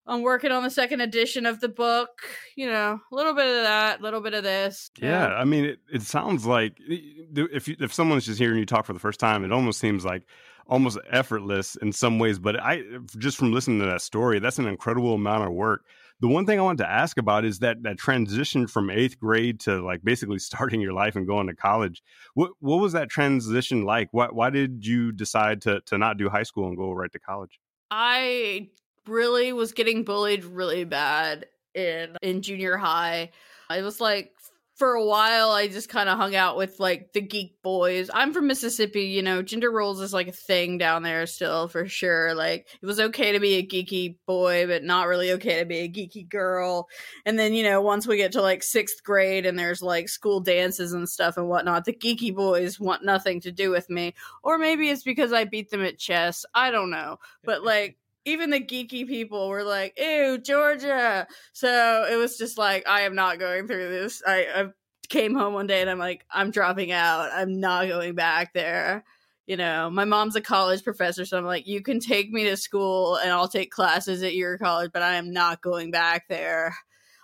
I'm 0.07 0.23
working 0.23 0.51
on 0.51 0.63
the 0.63 0.71
second 0.71 1.01
edition 1.01 1.47
of 1.47 1.61
the 1.61 1.69
book. 1.69 2.23
You 2.57 2.67
know, 2.67 3.01
a 3.11 3.15
little 3.15 3.35
bit 3.35 3.47
of 3.47 3.63
that, 3.63 4.01
a 4.01 4.03
little 4.03 4.21
bit 4.21 4.35
of 4.35 4.43
this. 4.43 4.91
Yeah, 4.99 5.29
I 5.29 5.45
mean, 5.45 5.65
it, 5.65 5.81
it 5.93 6.03
sounds 6.03 6.45
like 6.47 6.75
if 6.79 7.69
you, 7.69 7.77
if 7.81 7.93
someone's 7.93 8.27
just 8.27 8.39
hearing 8.39 8.59
you 8.59 8.67
talk 8.67 8.85
for 8.85 8.93
the 8.93 8.99
first 8.99 9.21
time, 9.21 9.45
it 9.45 9.53
almost 9.53 9.79
seems 9.79 10.05
like 10.05 10.25
almost 10.67 10.99
effortless 11.11 11.77
in 11.77 11.93
some 11.93 12.19
ways. 12.19 12.39
But 12.39 12.61
I 12.61 12.83
just 13.19 13.37
from 13.37 13.53
listening 13.53 13.81
to 13.81 13.87
that 13.87 14.03
story, 14.03 14.39
that's 14.39 14.59
an 14.59 14.67
incredible 14.67 15.15
amount 15.15 15.45
of 15.45 15.53
work. 15.53 15.85
The 16.21 16.29
one 16.29 16.47
thing 16.47 16.59
I 16.59 16.63
wanted 16.63 16.85
to 16.85 16.91
ask 16.91 17.19
about 17.19 17.45
is 17.45 17.59
that 17.61 17.83
that 17.83 17.99
transition 17.99 18.69
from 18.69 18.91
eighth 18.91 19.19
grade 19.19 19.59
to 19.61 19.83
like 19.85 20.05
basically 20.05 20.39
starting 20.41 20.81
your 20.81 20.93
life 20.93 21.17
and 21.17 21.27
going 21.27 21.47
to 21.47 21.55
college. 21.55 22.03
What 22.35 22.53
what 22.61 22.81
was 22.81 22.93
that 22.93 23.09
transition 23.09 23.85
like? 23.85 24.09
Why 24.13 24.27
why 24.27 24.51
did 24.51 24.85
you 24.87 25.13
decide 25.13 25.63
to 25.63 25.81
to 25.87 25.99
not 25.99 26.19
do 26.19 26.29
high 26.29 26.45
school 26.45 26.69
and 26.69 26.77
go 26.77 26.93
right 26.93 27.13
to 27.13 27.19
college? 27.19 27.61
I 27.91 28.71
really 29.07 29.53
was 29.53 29.73
getting 29.73 30.05
bullied 30.05 30.45
really 30.45 30.85
bad 30.85 31.47
in 31.75 32.17
in 32.23 32.43
junior 32.43 32.77
high. 32.77 33.31
I 33.69 33.83
was 33.83 34.01
like 34.01 34.33
for 34.83 34.95
a 34.95 35.05
while 35.05 35.51
I 35.51 35.69
just 35.69 35.89
kind 35.89 36.09
of 36.09 36.19
hung 36.19 36.35
out 36.35 36.57
with 36.57 36.81
like 36.81 37.13
the 37.13 37.21
geek 37.21 37.63
boys. 37.63 38.11
I'm 38.13 38.33
from 38.33 38.47
Mississippi, 38.47 39.03
you 39.03 39.23
know, 39.23 39.43
gender 39.43 39.71
roles 39.71 40.01
is 40.01 40.13
like 40.13 40.29
a 40.29 40.33
thing 40.33 40.79
down 40.79 41.03
there 41.03 41.27
still 41.27 41.69
for 41.69 41.87
sure. 41.87 42.35
Like 42.35 42.67
it 42.83 42.87
was 42.87 42.99
okay 42.99 43.33
to 43.33 43.39
be 43.39 43.55
a 43.55 43.67
geeky 43.67 44.17
boy, 44.27 44.67
but 44.67 44.83
not 44.83 45.07
really 45.07 45.31
okay 45.33 45.61
to 45.61 45.67
be 45.67 45.79
a 45.79 45.89
geeky 45.89 46.29
girl. 46.29 46.89
And 47.27 47.39
then, 47.39 47.53
you 47.55 47.63
know, 47.63 47.81
once 47.83 48.07
we 48.07 48.17
get 48.17 48.33
to 48.33 48.43
like 48.43 48.63
sixth 48.63 49.05
grade 49.05 49.47
and 49.47 49.59
there's 49.59 49.83
like 49.83 50.09
school 50.09 50.41
dances 50.41 50.95
and 50.95 51.09
stuff 51.09 51.37
and 51.37 51.49
whatnot, 51.49 51.85
the 51.85 51.93
geeky 51.93 52.35
boys 52.35 52.81
want 52.81 53.05
nothing 53.05 53.41
to 53.43 53.53
do 53.53 53.71
with 53.71 53.89
me. 53.91 54.15
Or 54.43 54.59
maybe 54.59 54.89
it's 54.89 55.05
because 55.05 55.33
I 55.33 55.45
beat 55.45 55.71
them 55.71 55.85
at 55.85 55.99
chess. 55.99 56.45
I 56.55 56.71
don't 56.71 56.91
know. 56.91 57.19
But 57.45 57.63
like 57.63 57.99
even 58.25 58.51
the 58.51 58.61
geeky 58.61 59.07
people 59.07 59.49
were 59.49 59.65
like, 59.65 59.99
"Ew, 59.99 60.39
Georgia." 60.39 61.27
So 61.53 62.07
it 62.11 62.17
was 62.17 62.39
just 62.39 62.59
like, 62.59 62.87
I 62.89 63.03
am 63.03 63.15
not 63.15 63.39
going 63.39 63.67
through 63.67 63.89
this. 63.89 64.23
I, 64.27 64.47
I 64.55 64.67
came 65.09 65.35
home 65.35 65.55
one 65.55 65.67
day 65.67 65.81
and 65.81 65.91
I'm 65.91 65.99
like, 65.99 66.25
I'm 66.31 66.51
dropping 66.51 66.93
out. 66.93 67.31
I'm 67.33 67.61
not 67.61 67.89
going 67.89 68.15
back 68.15 68.55
there. 68.55 69.05
You 69.47 69.57
know, 69.57 69.91
my 69.91 70.05
mom's 70.05 70.37
a 70.37 70.41
college 70.41 70.85
professor, 70.85 71.25
so 71.25 71.37
I'm 71.37 71.45
like, 71.45 71.67
you 71.67 71.83
can 71.83 72.01
take 72.01 72.31
me 72.31 72.45
to 72.45 72.57
school 72.57 73.17
and 73.17 73.31
I'll 73.31 73.49
take 73.49 73.71
classes 73.71 74.23
at 74.23 74.35
your 74.35 74.57
college, 74.57 74.91
but 74.93 75.03
I 75.03 75.17
am 75.17 75.33
not 75.33 75.61
going 75.61 75.91
back 75.91 76.29
there. 76.29 76.75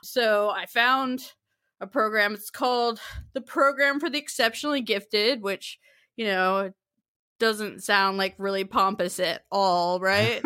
So 0.03 0.51
I 0.51 0.67
found 0.67 1.33
a 1.81 1.87
program. 1.87 2.35
It's 2.35 2.51
called 2.51 3.01
the 3.35 3.41
Program 3.41 4.01
for 4.01 4.11
the 4.11 4.19
Exceptionally 4.19 4.81
Gifted, 4.81 5.43
which, 5.43 5.79
you 6.17 6.27
know, 6.27 6.73
doesn't 7.39 7.83
sound 7.83 8.19
like 8.19 8.35
really 8.39 8.65
pompous 8.65 9.21
at 9.21 9.45
all, 9.51 10.01
right? 10.01 10.45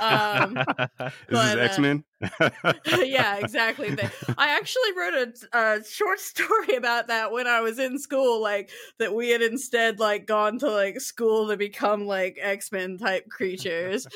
um, 0.00 0.56
Is 1.00 1.10
this 1.28 1.56
X 1.56 1.78
Men? 1.78 2.04
Uh, 2.22 2.50
yeah, 3.04 3.36
exactly. 3.40 3.96
I 4.38 4.56
actually 4.56 4.92
wrote 4.96 5.34
a, 5.52 5.58
a, 5.58 5.84
short 5.84 6.18
story 6.18 6.76
about 6.76 7.08
that 7.08 7.30
when 7.30 7.46
I 7.46 7.60
was 7.60 7.78
in 7.78 7.98
school, 7.98 8.40
like 8.40 8.70
that 8.98 9.14
we 9.14 9.30
had 9.30 9.42
instead 9.42 10.00
like 10.00 10.26
gone 10.26 10.58
to 10.60 10.70
like 10.70 11.00
school 11.00 11.48
to 11.48 11.56
become 11.56 12.06
like 12.06 12.38
X 12.40 12.72
Men 12.72 12.96
type 12.98 13.28
creatures, 13.28 14.06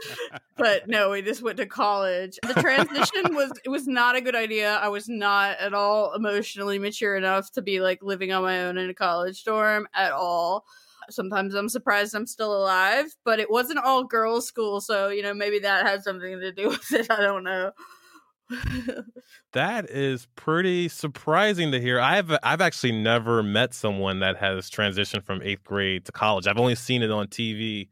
but 0.57 0.89
no, 0.89 1.11
we 1.11 1.23
just 1.23 1.43
went 1.43 1.59
to 1.59 1.67
college. 1.67 2.39
The 2.43 2.55
transition 2.55 3.35
was 3.35 3.53
it 3.65 3.69
was 3.69 3.87
not 3.87 4.17
a 4.17 4.21
good 4.21 4.37
idea. 4.37 4.77
I 4.77 4.89
was 4.89 5.09
not 5.09 5.59
at 5.59 5.75
all 5.75 6.15
emotionally 6.15 6.79
mature 6.79 7.17
enough 7.17 7.53
to 7.53 7.63
be 7.63 7.81
like 7.81 8.03
living 8.03 8.33
on 8.33 8.43
my 8.43 8.65
own 8.65 8.79
in 8.79 8.89
a 8.89 8.95
college 8.95 9.45
dorm 9.45 9.87
at 9.95 10.13
all 10.13 10.65
sometimes 11.11 11.55
I'm 11.55 11.69
surprised 11.69 12.15
I'm 12.15 12.27
still 12.27 12.57
alive, 12.57 13.07
but 13.25 13.41
it 13.41 13.51
wasn't 13.51 13.81
all 13.81 14.05
girls' 14.05 14.47
school, 14.47 14.81
so 14.81 15.09
you 15.09 15.23
know 15.23 15.35
maybe 15.35 15.59
that 15.61 15.87
had 15.87 16.03
something 16.03 16.41
to 16.41 16.53
do 16.53 16.69
with 16.71 16.93
it. 16.93 17.11
I 17.11 17.21
don't 17.21 17.45
know. 17.45 17.73
that 19.53 19.89
is 19.91 20.27
pretty 20.35 20.89
surprising 20.89 21.73
to 21.73 21.81
hear. 21.81 22.01
I've 22.01 22.37
I've 22.43 22.61
actually 22.61 22.93
never 22.93 23.43
met 23.43 23.75
someone 23.75 24.21
that 24.21 24.37
has 24.37 24.71
transitioned 24.71 25.25
from 25.25 25.43
eighth 25.43 25.65
grade 25.65 26.05
to 26.07 26.13
college. 26.13 26.47
I've 26.47 26.59
only 26.59 26.75
seen 26.75 27.03
it 27.03 27.11
on 27.11 27.29
TV. 27.29 27.89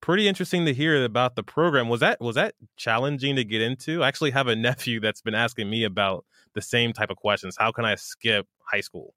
Pretty 0.00 0.28
interesting 0.28 0.64
to 0.66 0.72
hear 0.72 1.04
about 1.04 1.34
the 1.34 1.42
program. 1.42 1.88
Was 1.88 2.00
that 2.00 2.20
was 2.20 2.36
that 2.36 2.54
challenging 2.76 3.36
to 3.36 3.44
get 3.44 3.60
into? 3.60 4.02
I 4.02 4.08
actually 4.08 4.30
have 4.30 4.46
a 4.46 4.56
nephew 4.68 5.00
that's 5.00 5.20
been 5.20 5.34
asking 5.34 5.68
me 5.68 5.84
about 5.84 6.24
the 6.54 6.62
same 6.62 6.92
type 6.92 7.10
of 7.10 7.16
questions. 7.16 7.56
How 7.58 7.72
can 7.72 7.84
I 7.84 7.96
skip 7.96 8.46
high 8.64 8.80
school? 8.80 9.14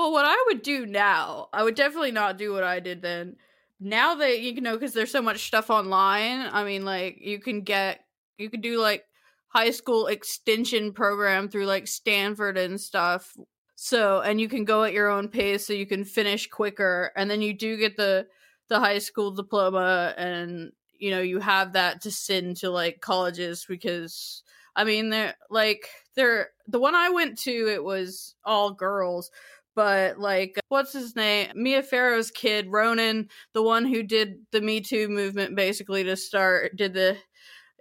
Well, 0.00 0.12
what 0.12 0.24
I 0.24 0.44
would 0.46 0.62
do 0.62 0.86
now, 0.86 1.50
I 1.52 1.62
would 1.62 1.74
definitely 1.74 2.10
not 2.10 2.38
do 2.38 2.54
what 2.54 2.64
I 2.64 2.80
did 2.80 3.02
then. 3.02 3.36
Now 3.78 4.14
that 4.14 4.40
you 4.40 4.58
know, 4.62 4.72
because 4.72 4.94
there's 4.94 5.10
so 5.10 5.20
much 5.20 5.46
stuff 5.46 5.68
online. 5.68 6.48
I 6.50 6.64
mean, 6.64 6.86
like 6.86 7.18
you 7.20 7.38
can 7.38 7.60
get, 7.60 8.00
you 8.38 8.48
could 8.48 8.62
do 8.62 8.80
like 8.80 9.04
high 9.48 9.72
school 9.72 10.06
extension 10.06 10.94
program 10.94 11.50
through 11.50 11.66
like 11.66 11.86
Stanford 11.86 12.56
and 12.56 12.80
stuff. 12.80 13.36
So, 13.74 14.22
and 14.22 14.40
you 14.40 14.48
can 14.48 14.64
go 14.64 14.84
at 14.84 14.94
your 14.94 15.10
own 15.10 15.28
pace, 15.28 15.66
so 15.66 15.74
you 15.74 15.84
can 15.84 16.06
finish 16.06 16.48
quicker, 16.48 17.12
and 17.14 17.30
then 17.30 17.42
you 17.42 17.52
do 17.52 17.76
get 17.76 17.98
the 17.98 18.26
the 18.68 18.80
high 18.80 19.00
school 19.00 19.32
diploma, 19.32 20.14
and 20.16 20.72
you 20.98 21.10
know 21.10 21.20
you 21.20 21.40
have 21.40 21.74
that 21.74 22.00
to 22.02 22.10
send 22.10 22.56
to 22.58 22.70
like 22.70 23.02
colleges 23.02 23.66
because 23.68 24.44
I 24.74 24.84
mean 24.84 25.10
they're 25.10 25.34
like 25.50 25.90
they're 26.14 26.48
the 26.68 26.80
one 26.80 26.94
I 26.94 27.10
went 27.10 27.36
to 27.40 27.50
it 27.50 27.84
was 27.84 28.34
all 28.46 28.72
girls 28.72 29.30
but 29.74 30.18
like 30.18 30.58
what's 30.68 30.92
his 30.92 31.16
name? 31.16 31.50
Mia 31.54 31.82
farrow's 31.82 32.30
kid 32.30 32.66
ronan 32.70 33.28
the 33.54 33.62
one 33.62 33.84
who 33.84 34.02
did 34.02 34.36
the 34.52 34.60
me 34.60 34.80
too 34.80 35.08
movement 35.08 35.56
basically 35.56 36.04
to 36.04 36.16
start 36.16 36.76
did 36.76 36.94
the 36.94 37.16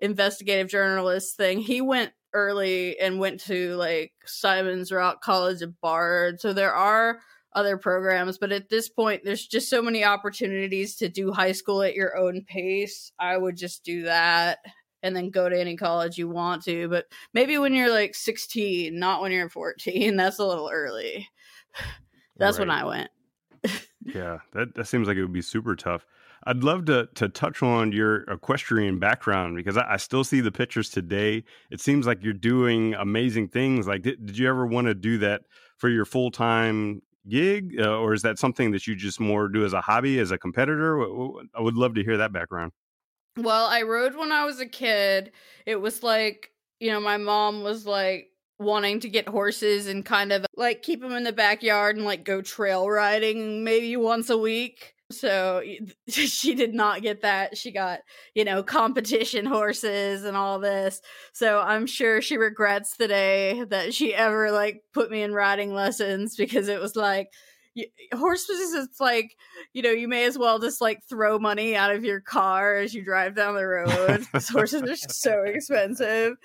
investigative 0.01 0.69
journalist 0.69 1.35
thing. 1.37 1.59
He 1.59 1.81
went 1.81 2.11
early 2.33 2.99
and 2.99 3.19
went 3.19 3.39
to 3.41 3.75
like 3.75 4.13
simon's 4.25 4.91
rock 4.91 5.21
college 5.21 5.61
of 5.61 5.79
bard. 5.81 6.39
So 6.39 6.53
there 6.53 6.73
are 6.73 7.19
other 7.53 7.77
programs 7.77 8.37
but 8.37 8.51
at 8.51 8.69
this 8.69 8.87
point 8.89 9.21
there's 9.25 9.47
just 9.47 9.71
so 9.71 9.81
many 9.81 10.03
opportunities 10.05 10.95
to 10.95 11.09
do 11.09 11.31
high 11.31 11.51
school 11.51 11.81
at 11.81 11.95
your 11.95 12.15
own 12.17 12.45
pace. 12.47 13.11
I 13.19 13.37
would 13.37 13.57
just 13.57 13.83
do 13.83 14.03
that 14.03 14.59
and 15.01 15.15
then 15.15 15.29
go 15.29 15.49
to 15.49 15.59
any 15.59 15.75
college 15.75 16.17
you 16.17 16.27
want 16.27 16.63
to. 16.63 16.87
But 16.89 17.05
maybe 17.33 17.57
when 17.57 17.73
you're 17.73 17.91
like 17.91 18.15
16 18.15 18.97
not 18.97 19.21
when 19.21 19.31
you're 19.31 19.49
14 19.49 20.15
that's 20.17 20.39
a 20.39 20.45
little 20.45 20.69
early 20.71 21.27
that's 22.37 22.57
right. 22.57 22.67
when 22.67 22.71
I 22.71 22.83
went. 22.85 23.09
yeah, 24.05 24.39
that, 24.53 24.75
that 24.75 24.87
seems 24.87 25.07
like 25.07 25.17
it 25.17 25.21
would 25.21 25.33
be 25.33 25.41
super 25.41 25.75
tough. 25.75 26.05
I'd 26.45 26.63
love 26.63 26.85
to 26.85 27.09
to 27.15 27.27
touch 27.27 27.61
on 27.61 27.91
your 27.91 28.21
equestrian 28.23 28.97
background 28.97 29.57
because 29.57 29.75
I, 29.75 29.93
I, 29.93 29.97
still 29.97 30.23
see 30.23 30.39
the 30.39 30.53
pictures 30.53 30.89
today. 30.89 31.43
It 31.69 31.81
seems 31.81 32.07
like 32.07 32.23
you're 32.23 32.31
doing 32.31 32.93
amazing 32.93 33.49
things. 33.49 33.87
Like, 33.87 34.03
did, 34.03 34.25
did 34.25 34.37
you 34.37 34.47
ever 34.47 34.65
want 34.65 34.87
to 34.87 34.95
do 34.95 35.17
that 35.17 35.41
for 35.77 35.89
your 35.89 36.05
full 36.05 36.31
time 36.31 37.01
gig, 37.27 37.75
uh, 37.77 37.97
or 37.97 38.13
is 38.13 38.21
that 38.21 38.39
something 38.39 38.71
that 38.71 38.87
you 38.87 38.95
just 38.95 39.19
more 39.19 39.49
do 39.49 39.65
as 39.65 39.73
a 39.73 39.81
hobby, 39.81 40.17
as 40.19 40.31
a 40.31 40.37
competitor? 40.37 41.01
I 41.53 41.61
would 41.61 41.75
love 41.75 41.95
to 41.95 42.03
hear 42.03 42.15
that 42.17 42.31
background. 42.31 42.71
Well, 43.35 43.65
I 43.65 43.81
rode 43.81 44.15
when 44.15 44.31
I 44.31 44.45
was 44.45 44.61
a 44.61 44.65
kid. 44.65 45.33
It 45.65 45.81
was 45.81 46.03
like 46.03 46.51
you 46.79 46.91
know, 46.91 46.99
my 46.99 47.17
mom 47.17 47.63
was 47.63 47.85
like, 47.85 48.29
wanting 48.59 48.99
to 48.99 49.09
get 49.09 49.27
horses 49.27 49.87
and 49.87 50.05
kind 50.05 50.31
of 50.31 50.45
like 50.55 50.83
keep 50.83 51.01
them 51.01 51.13
in 51.13 51.23
the 51.23 51.31
backyard 51.31 51.95
and 51.95 52.05
like 52.05 52.25
go 52.25 52.41
trail 52.41 52.89
riding 52.89 53.63
maybe 53.63 53.95
once 53.95 54.29
a 54.29 54.37
week. 54.37 54.93
So 55.11 55.63
she 56.07 56.53
did 56.53 56.73
not 56.73 57.01
get 57.01 57.21
that. 57.21 57.57
She 57.57 57.71
got, 57.71 58.01
you 58.35 58.43
know, 58.43 58.61
competition 58.61 59.45
horses 59.45 60.25
and 60.25 60.35
all 60.35 60.59
this. 60.59 61.01
So 61.33 61.59
I'm 61.59 61.87
sure 61.87 62.21
she 62.21 62.37
regrets 62.37 62.97
the 62.97 63.07
day 63.07 63.63
that 63.69 63.93
she 63.93 64.13
ever 64.13 64.51
like 64.51 64.83
put 64.93 65.09
me 65.09 65.23
in 65.23 65.33
riding 65.33 65.73
lessons 65.73 66.35
because 66.35 66.67
it 66.67 66.81
was 66.81 66.95
like 66.95 67.29
horses 68.13 68.73
it's 68.73 68.99
like 68.99 69.35
you 69.73 69.81
know 69.81 69.91
you 69.91 70.07
may 70.07 70.25
as 70.25 70.37
well 70.37 70.59
just 70.59 70.81
like 70.81 71.03
throw 71.07 71.37
money 71.37 71.75
out 71.75 71.93
of 71.93 72.03
your 72.03 72.19
car 72.19 72.75
as 72.75 72.93
you 72.93 73.03
drive 73.03 73.35
down 73.35 73.55
the 73.55 73.65
road 73.65 74.25
horses 74.49 74.81
are 74.81 74.95
so 74.95 75.43
expensive 75.43 76.35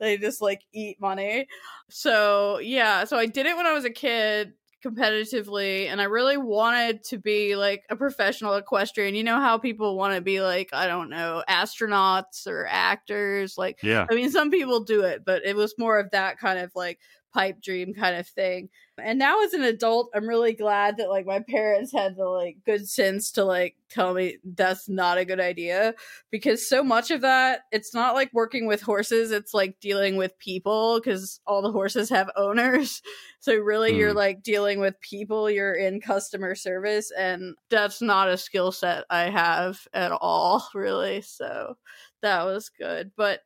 they 0.00 0.16
just 0.16 0.42
like 0.42 0.62
eat 0.72 1.00
money. 1.00 1.46
So, 1.90 2.58
yeah, 2.58 3.04
so 3.04 3.16
I 3.16 3.26
did 3.26 3.46
it 3.46 3.56
when 3.56 3.66
I 3.66 3.72
was 3.72 3.84
a 3.84 3.90
kid 3.90 4.54
competitively 4.84 5.86
and 5.86 6.00
I 6.00 6.04
really 6.04 6.36
wanted 6.36 7.02
to 7.04 7.18
be 7.18 7.56
like 7.56 7.84
a 7.88 7.96
professional 7.96 8.54
equestrian. 8.54 9.14
You 9.14 9.24
know 9.24 9.40
how 9.40 9.56
people 9.56 9.96
want 9.96 10.14
to 10.14 10.20
be 10.20 10.40
like, 10.42 10.68
I 10.72 10.86
don't 10.86 11.08
know, 11.08 11.42
astronauts 11.48 12.46
or 12.46 12.66
actors. 12.68 13.56
Like, 13.56 13.82
yeah. 13.82 14.06
I 14.10 14.14
mean, 14.14 14.30
some 14.30 14.50
people 14.50 14.80
do 14.80 15.02
it, 15.02 15.24
but 15.24 15.44
it 15.44 15.56
was 15.56 15.74
more 15.78 15.98
of 15.98 16.10
that 16.10 16.38
kind 16.38 16.58
of 16.58 16.70
like 16.74 16.98
pipe 17.34 17.60
dream 17.60 17.92
kind 17.92 18.16
of 18.16 18.26
thing. 18.28 18.68
And 18.96 19.18
now 19.18 19.42
as 19.42 19.52
an 19.54 19.64
adult, 19.64 20.10
I'm 20.14 20.28
really 20.28 20.52
glad 20.52 20.98
that 20.98 21.08
like 21.08 21.26
my 21.26 21.40
parents 21.40 21.92
had 21.92 22.16
the 22.16 22.26
like 22.26 22.58
good 22.64 22.88
sense 22.88 23.32
to 23.32 23.44
like 23.44 23.74
tell 23.90 24.14
me 24.14 24.38
that's 24.44 24.88
not 24.88 25.18
a 25.18 25.24
good 25.24 25.40
idea 25.40 25.94
because 26.30 26.68
so 26.68 26.84
much 26.84 27.10
of 27.10 27.22
that 27.22 27.62
it's 27.72 27.92
not 27.92 28.14
like 28.14 28.30
working 28.32 28.66
with 28.68 28.82
horses, 28.82 29.32
it's 29.32 29.52
like 29.52 29.80
dealing 29.80 30.16
with 30.16 30.38
people 30.38 31.00
because 31.02 31.40
all 31.44 31.60
the 31.60 31.72
horses 31.72 32.08
have 32.10 32.30
owners. 32.36 33.02
So 33.40 33.54
really 33.56 33.92
mm. 33.92 33.98
you're 33.98 34.14
like 34.14 34.42
dealing 34.42 34.80
with 34.80 34.98
people, 35.02 35.50
you're 35.50 35.74
in 35.74 36.00
customer 36.00 36.54
service 36.54 37.12
and 37.14 37.54
that's 37.68 38.00
not 38.00 38.30
a 38.30 38.38
skill 38.38 38.72
set 38.72 39.04
I 39.10 39.28
have 39.28 39.86
at 39.92 40.12
all, 40.12 40.66
really. 40.74 41.20
So 41.20 41.76
that 42.22 42.46
was 42.46 42.70
good. 42.70 43.12
But 43.18 43.40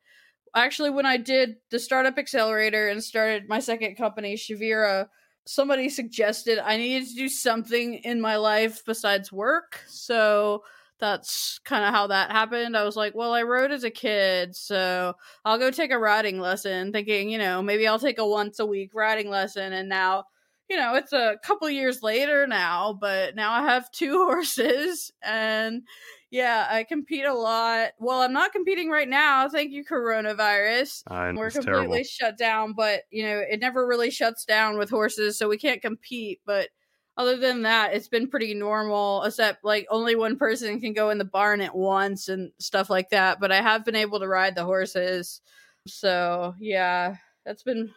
actually 0.54 0.90
when 0.90 1.06
I 1.06 1.16
did 1.16 1.56
the 1.70 1.78
startup 1.78 2.18
accelerator 2.18 2.88
and 2.88 3.02
started 3.02 3.48
my 3.48 3.60
second 3.60 3.96
company, 3.96 4.36
Shevirah, 4.36 5.08
somebody 5.46 5.88
suggested 5.88 6.58
I 6.58 6.76
needed 6.76 7.08
to 7.08 7.14
do 7.14 7.28
something 7.28 7.94
in 7.94 8.20
my 8.20 8.36
life 8.36 8.82
besides 8.84 9.32
work. 9.32 9.80
So 9.88 10.62
that's 11.00 11.60
kind 11.64 11.84
of 11.84 11.94
how 11.94 12.08
that 12.08 12.30
happened. 12.30 12.76
I 12.76 12.84
was 12.84 12.96
like, 12.96 13.14
well, 13.14 13.32
I 13.32 13.42
rode 13.42 13.70
as 13.70 13.84
a 13.84 13.90
kid, 13.90 14.54
so 14.54 15.14
I'll 15.44 15.58
go 15.58 15.70
take 15.70 15.92
a 15.92 15.98
riding 15.98 16.40
lesson, 16.40 16.92
thinking, 16.92 17.30
you 17.30 17.38
know, 17.38 17.62
maybe 17.62 17.86
I'll 17.86 17.98
take 17.98 18.18
a 18.18 18.26
once 18.26 18.58
a 18.58 18.66
week 18.66 18.90
riding 18.94 19.30
lesson. 19.30 19.72
And 19.72 19.88
now, 19.88 20.24
you 20.68 20.76
know, 20.76 20.94
it's 20.96 21.12
a 21.12 21.36
couple 21.42 21.70
years 21.70 22.02
later 22.02 22.46
now, 22.46 22.98
but 23.00 23.36
now 23.36 23.52
I 23.52 23.62
have 23.62 23.90
two 23.90 24.24
horses 24.24 25.12
and 25.22 25.82
yeah, 26.30 26.66
I 26.70 26.84
compete 26.84 27.24
a 27.24 27.32
lot. 27.32 27.90
Well, 27.98 28.20
I'm 28.20 28.32
not 28.32 28.52
competing 28.52 28.90
right 28.90 29.08
now. 29.08 29.48
Thank 29.48 29.72
you, 29.72 29.84
coronavirus. 29.84 31.02
Uh, 31.06 31.32
We're 31.34 31.50
completely 31.50 31.62
terrible. 31.62 32.04
shut 32.04 32.36
down, 32.36 32.74
but 32.74 33.02
you 33.10 33.22
know, 33.24 33.38
it 33.38 33.60
never 33.60 33.86
really 33.86 34.10
shuts 34.10 34.44
down 34.44 34.76
with 34.78 34.90
horses, 34.90 35.38
so 35.38 35.48
we 35.48 35.56
can't 35.58 35.80
compete. 35.80 36.40
But 36.44 36.68
other 37.16 37.36
than 37.36 37.62
that, 37.62 37.94
it's 37.94 38.08
been 38.08 38.28
pretty 38.28 38.54
normal, 38.54 39.24
except 39.24 39.64
like 39.64 39.86
only 39.90 40.16
one 40.16 40.36
person 40.36 40.80
can 40.80 40.92
go 40.92 41.10
in 41.10 41.18
the 41.18 41.24
barn 41.24 41.60
at 41.62 41.74
once 41.74 42.28
and 42.28 42.52
stuff 42.58 42.90
like 42.90 43.10
that. 43.10 43.40
But 43.40 43.50
I 43.50 43.62
have 43.62 43.84
been 43.84 43.96
able 43.96 44.20
to 44.20 44.28
ride 44.28 44.54
the 44.54 44.64
horses. 44.64 45.40
So 45.86 46.54
yeah, 46.60 47.16
that's 47.46 47.62
been 47.62 47.92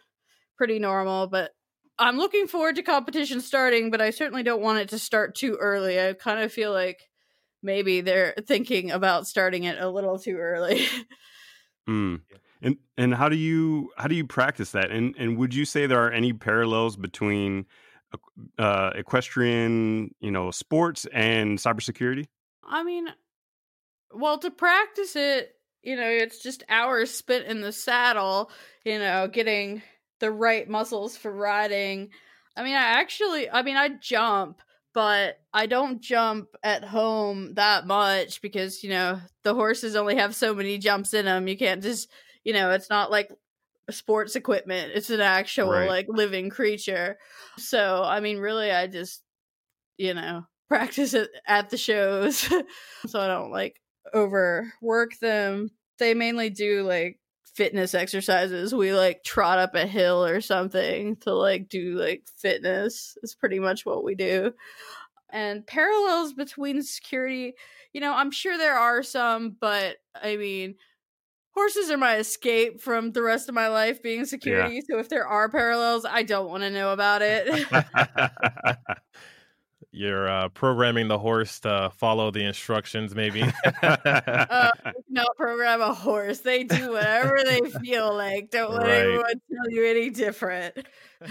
pretty 0.56 0.78
normal. 0.78 1.26
But 1.26 1.52
I'm 1.98 2.16
looking 2.16 2.46
forward 2.48 2.76
to 2.76 2.82
competition 2.82 3.40
starting, 3.42 3.90
but 3.90 4.00
I 4.00 4.10
certainly 4.10 4.42
don't 4.42 4.62
want 4.62 4.78
it 4.78 4.88
to 4.90 4.98
start 4.98 5.34
too 5.34 5.56
early. 5.60 6.00
I 6.00 6.14
kind 6.14 6.40
of 6.40 6.52
feel 6.52 6.72
like 6.72 7.10
maybe 7.62 8.00
they're 8.00 8.34
thinking 8.46 8.90
about 8.90 9.26
starting 9.26 9.64
it 9.64 9.78
a 9.78 9.88
little 9.88 10.18
too 10.18 10.36
early. 10.36 10.86
Mm. 11.88 12.20
And 12.62 12.76
and 12.96 13.12
how 13.12 13.28
do 13.28 13.34
you 13.34 13.90
how 13.96 14.06
do 14.06 14.14
you 14.14 14.24
practice 14.24 14.70
that? 14.70 14.92
And 14.92 15.16
and 15.18 15.36
would 15.36 15.52
you 15.52 15.64
say 15.64 15.86
there 15.86 16.06
are 16.06 16.12
any 16.12 16.32
parallels 16.32 16.96
between 16.96 17.66
uh, 18.58 18.90
equestrian, 18.94 20.14
you 20.20 20.30
know, 20.30 20.50
sports 20.50 21.06
and 21.12 21.58
cybersecurity? 21.58 22.28
I 22.64 22.84
mean, 22.84 23.08
well, 24.12 24.38
to 24.38 24.50
practice 24.50 25.16
it, 25.16 25.54
you 25.82 25.96
know, 25.96 26.08
it's 26.08 26.42
just 26.42 26.62
hours 26.68 27.10
spent 27.10 27.46
in 27.46 27.60
the 27.60 27.72
saddle, 27.72 28.50
you 28.84 28.98
know, 28.98 29.28
getting 29.28 29.82
the 30.20 30.30
right 30.30 30.68
muscles 30.68 31.16
for 31.16 31.32
riding. 31.32 32.10
I 32.56 32.62
mean, 32.62 32.74
I 32.74 33.00
actually, 33.00 33.50
I 33.50 33.62
mean, 33.62 33.76
I 33.76 33.88
jump, 33.88 34.62
but 34.94 35.40
I 35.52 35.66
don't 35.66 36.00
jump 36.00 36.48
at 36.62 36.84
home 36.84 37.54
that 37.54 37.86
much 37.86 38.40
because, 38.42 38.82
you 38.84 38.90
know, 38.90 39.20
the 39.42 39.54
horses 39.54 39.96
only 39.96 40.16
have 40.16 40.34
so 40.34 40.54
many 40.54 40.78
jumps 40.78 41.14
in 41.14 41.24
them. 41.24 41.48
You 41.48 41.56
can't 41.56 41.82
just, 41.82 42.10
you 42.44 42.52
know, 42.52 42.70
it's 42.72 42.90
not 42.90 43.10
like 43.10 43.30
sports 43.90 44.36
equipment, 44.36 44.92
it's 44.94 45.10
an 45.10 45.20
actual, 45.20 45.68
Right. 45.68 45.88
like, 45.88 46.06
living 46.08 46.50
creature. 46.50 47.18
So, 47.58 48.02
I 48.04 48.20
mean, 48.20 48.38
really, 48.38 48.70
I 48.70 48.86
just, 48.86 49.22
you 49.98 50.14
know, 50.14 50.46
practice 50.68 51.14
it 51.14 51.30
at 51.46 51.70
the 51.70 51.76
shows 51.78 52.38
so 53.06 53.20
I 53.20 53.26
don't 53.28 53.50
like 53.50 53.80
overwork 54.14 55.18
them. 55.20 55.70
They 55.98 56.14
mainly 56.14 56.50
do 56.50 56.82
like 56.84 57.20
fitness 57.54 57.94
exercises. 57.94 58.74
We 58.74 58.92
like 58.92 59.24
trot 59.24 59.58
up 59.58 59.74
a 59.74 59.86
hill 59.86 60.24
or 60.24 60.40
something 60.40 61.16
to 61.16 61.34
like 61.34 61.68
do 61.68 61.96
like 61.98 62.24
fitness. 62.38 63.16
Is 63.22 63.34
pretty 63.34 63.58
much 63.58 63.84
what 63.84 64.04
we 64.04 64.14
do. 64.14 64.52
And 65.30 65.66
parallels 65.66 66.34
between 66.34 66.82
security, 66.82 67.54
you 67.92 68.00
know, 68.00 68.12
I'm 68.12 68.30
sure 68.30 68.58
there 68.58 68.78
are 68.78 69.02
some, 69.02 69.56
but 69.58 69.96
I 70.14 70.36
mean, 70.36 70.74
horses 71.54 71.90
are 71.90 71.96
my 71.96 72.16
escape 72.16 72.80
from 72.80 73.12
the 73.12 73.22
rest 73.22 73.48
of 73.48 73.54
my 73.54 73.68
life 73.68 74.02
being 74.02 74.26
security. 74.26 74.82
So 74.88 74.98
if 74.98 75.08
there 75.08 75.26
are 75.26 75.48
parallels, 75.48 76.04
I 76.04 76.22
don't 76.22 76.50
want 76.50 76.64
to 76.64 76.70
know 76.70 76.92
about 76.92 77.22
it. 77.22 77.66
You're 79.94 80.26
uh, 80.26 80.48
programming 80.48 81.08
the 81.08 81.18
horse 81.18 81.60
to 81.60 81.92
follow 81.96 82.30
the 82.30 82.42
instructions, 82.44 83.14
maybe. 83.14 83.42
uh, 83.82 84.70
not 85.10 85.36
program 85.36 85.82
a 85.82 85.92
horse. 85.92 86.38
They 86.40 86.64
do 86.64 86.92
whatever 86.92 87.42
they 87.44 87.60
feel 87.82 88.14
like. 88.14 88.50
Don't 88.50 88.72
let 88.72 88.86
Right. 88.86 89.00
anyone 89.02 89.24
tell 89.50 89.70
you 89.70 89.84
any 89.84 90.08
different. 90.08 90.86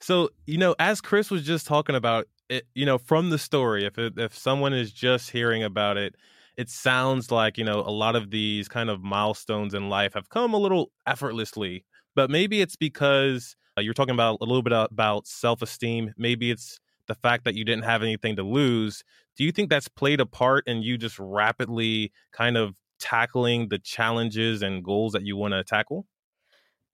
so, 0.00 0.30
you 0.46 0.58
know, 0.58 0.76
as 0.78 1.00
Chris 1.00 1.30
was 1.30 1.42
just 1.44 1.66
talking 1.66 1.96
about 1.96 2.26
it, 2.48 2.64
you 2.74 2.86
know, 2.86 2.96
from 2.98 3.30
the 3.30 3.38
story, 3.38 3.84
if 3.84 3.98
it, 3.98 4.14
if 4.16 4.36
someone 4.36 4.72
is 4.72 4.92
just 4.92 5.30
hearing 5.30 5.64
about 5.64 5.96
it, 5.96 6.14
it 6.56 6.68
sounds 6.68 7.30
like 7.30 7.56
you 7.56 7.64
know 7.64 7.80
a 7.80 7.90
lot 7.90 8.16
of 8.16 8.30
these 8.30 8.66
kind 8.68 8.90
of 8.90 9.02
milestones 9.02 9.74
in 9.74 9.88
life 9.88 10.14
have 10.14 10.28
come 10.28 10.54
a 10.54 10.58
little 10.58 10.90
effortlessly. 11.06 11.84
But 12.16 12.30
maybe 12.30 12.60
it's 12.60 12.74
because 12.74 13.54
uh, 13.76 13.80
you're 13.80 13.94
talking 13.94 14.14
about 14.14 14.38
a 14.40 14.44
little 14.44 14.62
bit 14.62 14.72
about 14.72 15.26
self-esteem. 15.28 16.14
Maybe 16.16 16.50
it's 16.50 16.80
the 17.08 17.14
fact 17.14 17.44
that 17.44 17.54
you 17.54 17.64
didn't 17.64 17.84
have 17.84 18.02
anything 18.02 18.36
to 18.36 18.42
lose. 18.42 19.02
Do 19.36 19.44
you 19.44 19.50
think 19.50 19.70
that's 19.70 19.88
played 19.88 20.20
a 20.20 20.26
part 20.26 20.66
in 20.68 20.82
you 20.82 20.96
just 20.98 21.18
rapidly 21.18 22.12
kind 22.32 22.56
of 22.56 22.76
tackling 23.00 23.68
the 23.68 23.78
challenges 23.78 24.62
and 24.62 24.84
goals 24.84 25.12
that 25.12 25.24
you 25.24 25.36
want 25.36 25.54
to 25.54 25.64
tackle? 25.64 26.06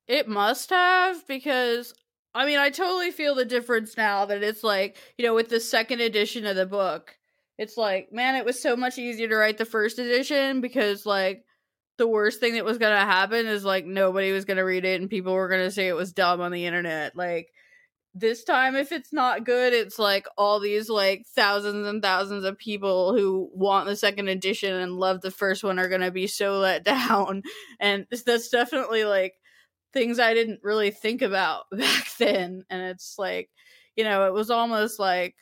It 0.07 0.29
must 0.29 0.71
have 0.71 1.27
because 1.27 1.95
I 2.35 2.47
mean 2.47 2.59
I 2.59 2.71
totally 2.71 3.11
feel 3.11 3.35
the 3.35 3.45
difference 3.45 3.97
now 3.97 4.27
that 4.27 4.43
it's 4.43 4.63
like, 4.63 4.97
you 5.19 5.25
know, 5.25 5.35
with 5.35 5.49
the 5.49 5.61
second 5.61 6.01
edition 6.01 6.47
of 6.47 6.57
the 6.57 6.67
book, 6.67 7.17
it's 7.59 7.77
like, 7.77 8.13
man, 8.13 8.35
it 8.35 8.45
was 8.45 8.61
so 8.61 8.77
much 8.77 8.99
easier 8.99 9.29
to 9.29 9.37
write 9.37 9.59
the 9.59 9.65
first 9.65 9.99
edition 9.99 10.61
because 10.61 11.07
like 11.07 11.45
the 11.97 12.09
worst 12.09 12.41
thing 12.41 12.55
that 12.55 12.65
was 12.65 12.79
gonna 12.79 12.97
happen 12.99 13.47
is 13.47 13.65
like 13.65 13.87
nobody 13.87 14.33
was 14.33 14.45
gonna 14.45 14.65
read 14.65 14.85
it 14.85 15.01
and 15.01 15.11
people 15.11 15.33
were 15.33 15.49
gonna 15.49 15.71
say 15.71 15.89
it 15.89 15.97
was 15.97 16.13
dumb 16.13 16.41
on 16.41 16.53
the 16.53 16.67
internet. 16.67 17.17
Like 17.17 17.49
this 18.15 18.45
time 18.45 18.77
if 18.77 18.93
it's 18.93 19.13
not 19.13 19.45
good, 19.45 19.73
it's 19.73 19.99
like 19.99 20.27
all 20.39 20.61
these 20.61 20.89
like 20.89 21.27
thousands 21.35 21.87
and 21.87 22.01
thousands 22.01 22.45
of 22.45 22.57
people 22.57 23.13
who 23.13 23.51
want 23.53 23.87
the 23.87 23.97
second 23.97 24.29
edition 24.29 24.73
and 24.73 24.99
love 24.99 25.21
the 25.21 25.33
first 25.33 25.65
one 25.65 25.79
are 25.81 25.89
gonna 25.89 26.13
be 26.13 26.29
so 26.29 26.59
let 26.59 26.85
down. 26.85 27.43
And 27.81 28.07
that's 28.25 28.49
definitely 28.49 29.05
like 29.05 29.35
things 29.93 30.19
I 30.21 30.35
didn't 30.35 30.61
really 30.63 30.91
think 30.91 31.23
about 31.23 31.65
back 31.73 32.09
then. 32.19 32.65
And 32.71 32.83
it's 32.83 33.17
like, 33.19 33.51
you 33.97 34.05
know, 34.05 34.27
it 34.27 34.33
was 34.33 34.51
almost 34.51 35.01
like, 35.01 35.35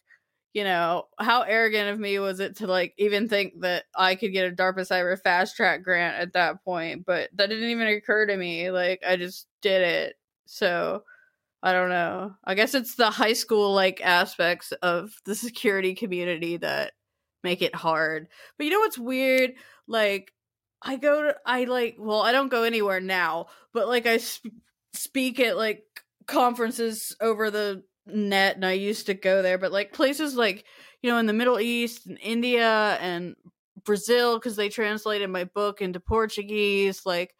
you 0.54 0.64
know, 0.64 1.04
how 1.18 1.42
arrogant 1.42 1.90
of 1.90 1.98
me 1.98 2.18
was 2.18 2.40
it 2.40 2.56
to 2.56 2.66
like 2.66 2.94
even 2.98 3.28
think 3.28 3.60
that 3.60 3.84
I 3.96 4.14
could 4.14 4.32
get 4.32 4.50
a 4.50 4.54
DARPA 4.54 4.80
Cyber 4.80 5.18
fast 5.18 5.56
track 5.56 5.82
grant 5.82 6.16
at 6.16 6.34
that 6.34 6.64
point? 6.64 7.04
But 7.06 7.30
that 7.34 7.48
didn't 7.48 7.70
even 7.70 7.86
occur 7.86 8.26
to 8.26 8.36
me. 8.36 8.70
Like, 8.70 9.02
I 9.06 9.16
just 9.16 9.46
did 9.62 9.82
it. 9.82 10.16
So 10.46 11.04
I 11.62 11.72
don't 11.72 11.90
know. 11.90 12.34
I 12.44 12.54
guess 12.54 12.74
it's 12.74 12.96
the 12.96 13.10
high 13.10 13.34
school 13.34 13.72
like 13.72 14.00
aspects 14.00 14.72
of 14.82 15.14
the 15.24 15.34
security 15.34 15.94
community 15.94 16.56
that 16.56 16.92
make 17.44 17.62
it 17.62 17.74
hard. 17.74 18.28
But 18.58 18.64
you 18.64 18.70
know 18.70 18.80
what's 18.80 18.98
weird? 18.98 19.52
Like, 19.86 20.32
I 20.82 20.96
go 20.96 21.22
to, 21.22 21.36
I 21.46 21.64
like, 21.64 21.96
well, 21.98 22.22
I 22.22 22.32
don't 22.32 22.50
go 22.50 22.64
anywhere 22.64 23.00
now, 23.00 23.46
but 23.72 23.86
like 23.86 24.06
I 24.06 24.16
sp- 24.18 24.50
speak 24.92 25.38
at 25.38 25.56
like 25.56 25.84
conferences 26.26 27.14
over 27.20 27.50
the 27.50 27.84
net 28.06 28.56
and 28.56 28.66
I 28.66 28.72
used 28.72 29.06
to 29.06 29.14
go 29.14 29.42
there, 29.42 29.58
but 29.58 29.70
like 29.72 29.92
places 29.92 30.34
like, 30.34 30.64
you 31.02 31.10
know, 31.10 31.18
in 31.18 31.26
the 31.26 31.32
Middle 31.32 31.60
East 31.60 32.06
and 32.06 32.18
India 32.20 32.98
and 33.00 33.36
Brazil, 33.84 34.38
because 34.38 34.56
they 34.56 34.68
translated 34.68 35.30
my 35.30 35.44
book 35.44 35.80
into 35.80 36.00
Portuguese, 36.00 37.06
like, 37.06 37.34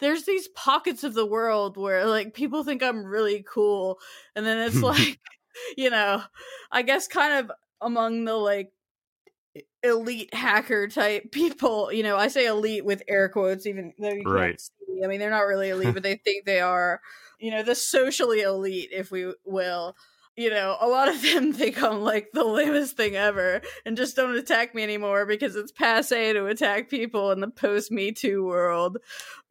there's 0.00 0.24
these 0.24 0.48
pockets 0.48 1.04
of 1.04 1.14
the 1.14 1.26
world 1.26 1.76
where 1.76 2.06
like 2.06 2.34
people 2.34 2.64
think 2.64 2.82
I'm 2.82 3.04
really 3.04 3.44
cool. 3.48 3.98
And 4.34 4.44
then 4.46 4.58
it's 4.66 4.82
like, 4.82 5.20
you 5.76 5.90
know, 5.90 6.22
I 6.70 6.82
guess 6.82 7.08
kind 7.08 7.34
of 7.44 7.52
among 7.80 8.24
the 8.24 8.34
like 8.34 8.72
elite 9.82 10.32
hacker 10.34 10.88
type 10.88 11.30
people. 11.32 11.92
You 11.92 12.02
know, 12.02 12.16
I 12.16 12.28
say 12.28 12.46
elite 12.46 12.84
with 12.84 13.02
air 13.08 13.28
quotes, 13.28 13.66
even 13.66 13.92
though 13.98 14.12
you 14.12 14.26
Right. 14.26 14.34
can't 14.34 14.60
see. 14.60 15.02
I 15.04 15.06
mean, 15.06 15.20
they're 15.20 15.30
not 15.30 15.40
really 15.46 15.70
elite, 15.70 15.94
but 15.94 16.02
they 16.02 16.16
think 16.16 16.44
they 16.44 16.60
are. 16.60 17.00
You 17.38 17.50
know, 17.50 17.62
the 17.62 17.74
socially 17.74 18.40
elite, 18.42 18.90
if 18.92 19.10
we 19.10 19.32
will. 19.44 19.96
You 20.40 20.48
know, 20.48 20.78
a 20.80 20.88
lot 20.88 21.08
of 21.08 21.20
them 21.34 21.52
think 21.52 21.82
I'm 21.82 22.00
like 22.00 22.30
the 22.32 22.44
lamest 22.44 22.96
thing 22.96 23.14
ever, 23.14 23.60
and 23.84 23.94
just 23.94 24.16
don't 24.16 24.36
attack 24.36 24.74
me 24.74 24.82
anymore 24.82 25.26
because 25.26 25.54
it's 25.54 25.70
passe 25.70 26.32
to 26.32 26.46
attack 26.46 26.88
people 26.88 27.30
in 27.30 27.40
the 27.40 27.50
post 27.50 27.92
Me 27.92 28.10
Too 28.10 28.42
world. 28.46 28.96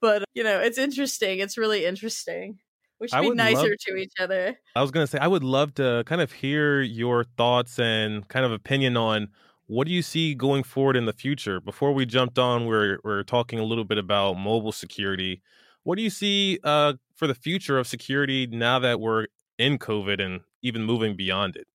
But 0.02 0.24
you 0.34 0.44
know, 0.44 0.60
it's 0.60 0.80
interesting. 0.80 1.40
It's 1.40 1.60
really 1.60 1.86
interesting. 1.86 2.58
We 3.00 3.08
should 3.08 3.18
I 3.18 3.22
be 3.22 3.30
nicer 3.30 3.70
love- 3.70 3.78
to 3.88 3.96
each 3.98 4.14
other. 4.20 4.58
I 4.76 4.82
was 4.82 4.90
going 4.90 5.04
to 5.06 5.12
say, 5.12 5.20
I 5.20 5.28
would 5.28 5.44
love 5.44 5.76
to 5.76 6.04
kind 6.08 6.22
of 6.22 6.32
hear 6.32 6.82
your 6.82 7.24
thoughts 7.24 7.78
and 7.78 8.28
kind 8.28 8.46
of 8.46 8.52
opinion 8.52 8.98
on 8.98 9.28
what 9.68 9.86
do 9.86 9.94
you 9.94 10.02
see 10.02 10.34
going 10.34 10.64
forward 10.64 10.98
in 10.98 11.06
the 11.06 11.14
future. 11.14 11.62
Before 11.62 11.94
we 11.94 12.08
jumped 12.08 12.40
on, 12.40 12.66
we're, 12.66 12.98
we're 13.04 13.22
talking 13.24 13.60
a 13.60 13.64
little 13.64 13.86
bit 13.86 14.00
about 14.00 14.34
mobile 14.34 14.72
security. 14.72 15.44
What 15.84 15.98
do 15.98 16.02
you 16.02 16.10
see 16.10 16.60
uh, 16.64 16.94
for 17.16 17.28
the 17.28 17.36
future 17.36 17.78
of 17.78 17.88
security 17.88 18.48
now 18.48 18.80
that 18.80 19.00
we're 19.00 19.28
in 19.60 19.78
COVID 19.78 20.20
and 20.20 20.42
even 20.64 20.84
moving 20.84 21.16
beyond 21.16 21.56
it? 21.56 21.68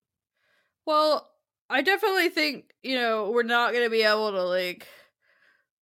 Well, 0.86 1.30
I 1.70 1.82
definitely 1.82 2.30
think, 2.30 2.72
you 2.82 2.96
know, 2.96 3.30
we're 3.30 3.44
not 3.44 3.72
going 3.72 3.84
to 3.84 3.90
be 3.90 4.02
able 4.02 4.32
to 4.32 4.42
like 4.42 4.88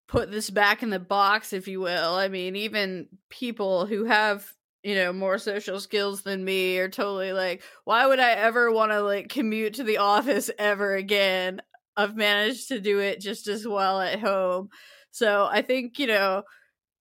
put 0.08 0.30
this 0.30 0.50
back 0.50 0.82
in 0.82 0.90
the 0.90 0.98
box 0.98 1.52
if 1.52 1.66
you 1.66 1.80
will. 1.80 2.14
I 2.14 2.28
mean, 2.28 2.54
even 2.56 3.08
people 3.30 3.86
who 3.86 4.04
have, 4.04 4.52
you 4.82 4.94
know, 4.94 5.12
more 5.12 5.38
social 5.38 5.80
skills 5.80 6.22
than 6.22 6.44
me 6.44 6.78
are 6.78 6.88
totally 6.88 7.32
like, 7.32 7.62
why 7.84 8.06
would 8.06 8.20
I 8.20 8.32
ever 8.32 8.70
want 8.70 8.92
to 8.92 9.00
like 9.00 9.28
commute 9.28 9.74
to 9.74 9.84
the 9.84 9.98
office 9.98 10.50
ever 10.58 10.94
again? 10.94 11.62
I've 11.96 12.16
managed 12.16 12.68
to 12.68 12.80
do 12.80 13.00
it 13.00 13.20
just 13.20 13.48
as 13.48 13.66
well 13.66 14.00
at 14.00 14.20
home. 14.20 14.68
So 15.10 15.48
I 15.50 15.62
think, 15.62 15.98
you 15.98 16.06
know, 16.06 16.42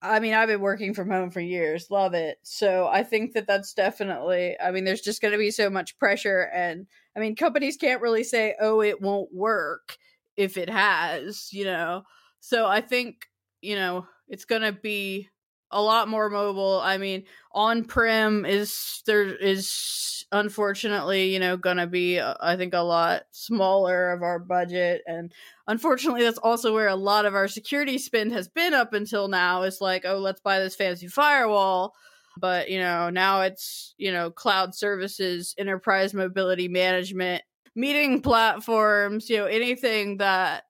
I 0.02 0.20
mean, 0.20 0.34
I've 0.34 0.48
been 0.48 0.62
working 0.62 0.94
from 0.94 1.12
home 1.12 1.30
for 1.30 1.42
years, 1.42 1.92
love 1.92 2.14
it. 2.16 2.40
So 2.42 2.88
I 2.88 3.04
think 3.04 3.34
that 3.34 3.46
that's 3.46 3.74
definitely, 3.74 4.58
I 4.60 4.72
mean, 4.72 4.84
there's 4.84 5.02
just 5.02 5.22
going 5.22 5.32
to 5.32 5.38
be 5.38 5.52
so 5.52 5.70
much 5.70 5.98
pressure. 6.00 6.50
And 6.54 6.88
I 7.16 7.20
mean, 7.20 7.36
companies 7.36 7.78
can't 7.78 8.02
really 8.02 8.24
say, 8.24 8.56
oh, 8.60 8.82
it 8.82 9.00
won't 9.02 9.34
work 9.34 9.98
if 10.36 10.58
it 10.58 10.70
has, 10.70 11.54
you 11.54 11.66
know. 11.66 12.04
So 12.40 12.66
I 12.66 12.82
think, 12.82 13.28
you 13.62 13.76
know, 13.76 14.08
it's 14.28 14.46
going 14.46 14.64
to 14.64 14.72
be 14.72 15.30
a 15.72 15.82
lot 15.82 16.08
more 16.08 16.30
mobile. 16.30 16.80
I 16.84 16.98
mean, 16.98 17.24
on 17.54 17.86
prem 17.86 18.46
is 18.46 19.02
there 19.06 19.24
is 19.24 20.26
unfortunately, 20.32 21.34
you 21.34 21.40
know, 21.40 21.58
going 21.58 21.78
to 21.78 21.88
be 21.88 22.20
uh, 22.20 22.36
I 22.40 22.56
think 22.56 22.74
a 22.74 22.80
lot 22.80 23.24
smaller 23.32 24.12
of 24.12 24.22
our 24.24 24.40
budget 24.40 25.02
and 25.06 25.34
unfortunately 25.68 26.24
that's 26.24 26.38
also 26.38 26.74
where 26.74 26.88
a 26.88 26.96
lot 26.96 27.26
of 27.26 27.36
our 27.36 27.48
security 27.48 27.98
spend 27.98 28.32
has 28.32 28.48
been 28.48 28.74
up 28.74 28.94
until 28.94 29.28
now 29.28 29.64
is 29.64 29.82
like, 29.82 30.06
oh, 30.06 30.20
let's 30.20 30.42
buy 30.42 30.60
this 30.60 30.76
fancy 30.76 31.08
firewall. 31.08 31.94
But, 32.38 32.70
you 32.70 32.80
know, 32.80 33.10
now 33.10 33.42
it's, 33.42 33.94
you 33.98 34.12
know, 34.12 34.32
cloud 34.32 34.74
services, 34.74 35.54
enterprise 35.58 36.14
mobility 36.14 36.68
management, 36.68 37.44
meeting 37.76 38.22
platforms, 38.22 39.30
you 39.30 39.38
know, 39.38 39.46
anything 39.46 40.18
that, 40.18 40.64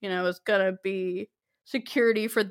you 0.00 0.10
know, 0.10 0.26
is 0.26 0.40
going 0.40 0.60
to 0.60 0.78
be 0.82 1.30
security 1.64 2.28
for 2.28 2.44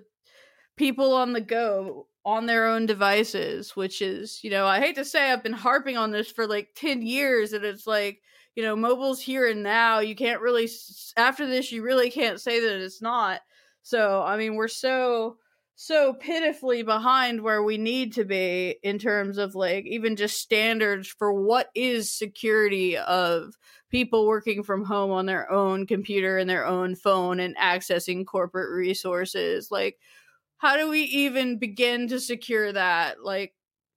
people 0.78 1.14
on 1.14 1.34
the 1.34 1.42
go 1.42 2.08
on 2.26 2.48
their 2.48 2.66
own 2.66 2.88
devices, 2.88 3.76
which 3.76 4.02
is, 4.02 4.44
you 4.44 4.50
know, 4.50 4.66
I 4.66 4.80
hate 4.80 4.96
to 4.96 5.06
say 5.06 5.32
I've 5.32 5.44
been 5.44 5.54
harping 5.54 5.96
on 5.96 6.12
this 6.12 6.32
for 6.32 6.48
like 6.48 6.70
10 6.76 7.04
years 7.04 7.54
and 7.54 7.64
it's 7.64 7.86
like, 7.86 8.22
you 8.56 8.64
know, 8.64 8.76
mobile's 8.76 9.22
here 9.22 9.48
and 9.48 9.62
now. 9.62 10.00
You 10.00 10.16
can't 10.16 10.42
really, 10.42 10.68
after 11.18 11.46
this, 11.46 11.72
you 11.72 11.84
really 11.84 12.10
can't 12.10 12.42
say 12.42 12.60
that 12.62 12.82
it's 12.82 13.02
not. 13.02 13.42
So, 13.84 14.24
I 14.24 14.38
mean, 14.38 14.56
we're 14.56 14.68
so, 14.68 15.38
so 15.76 16.14
pitifully 16.14 16.82
behind 16.82 17.42
where 17.42 17.62
we 17.62 17.78
need 17.78 18.14
to 18.14 18.24
be 18.24 18.78
in 18.82 18.98
terms 18.98 19.38
of 19.38 19.54
like 19.54 19.86
even 19.86 20.16
just 20.16 20.40
standards 20.40 21.08
for 21.08 21.32
what 21.32 21.70
is 21.76 22.12
security 22.12 22.98
of 22.98 23.54
people 23.92 24.26
working 24.26 24.64
from 24.64 24.84
home 24.84 25.12
on 25.12 25.28
their 25.28 25.52
own 25.52 25.86
computer 25.86 26.40
and 26.40 26.50
their 26.50 26.66
own 26.66 26.96
phone 26.96 27.40
and 27.40 27.56
accessing 27.58 28.26
corporate 28.26 28.72
resources. 28.72 29.70
Like, 29.70 30.00
how 30.66 30.78
do 30.78 30.90
we 30.90 31.02
even 31.02 31.60
begin 31.60 32.08
to 32.08 32.20
secure 32.20 32.72
that? 32.72 33.24
Like, 33.24 33.54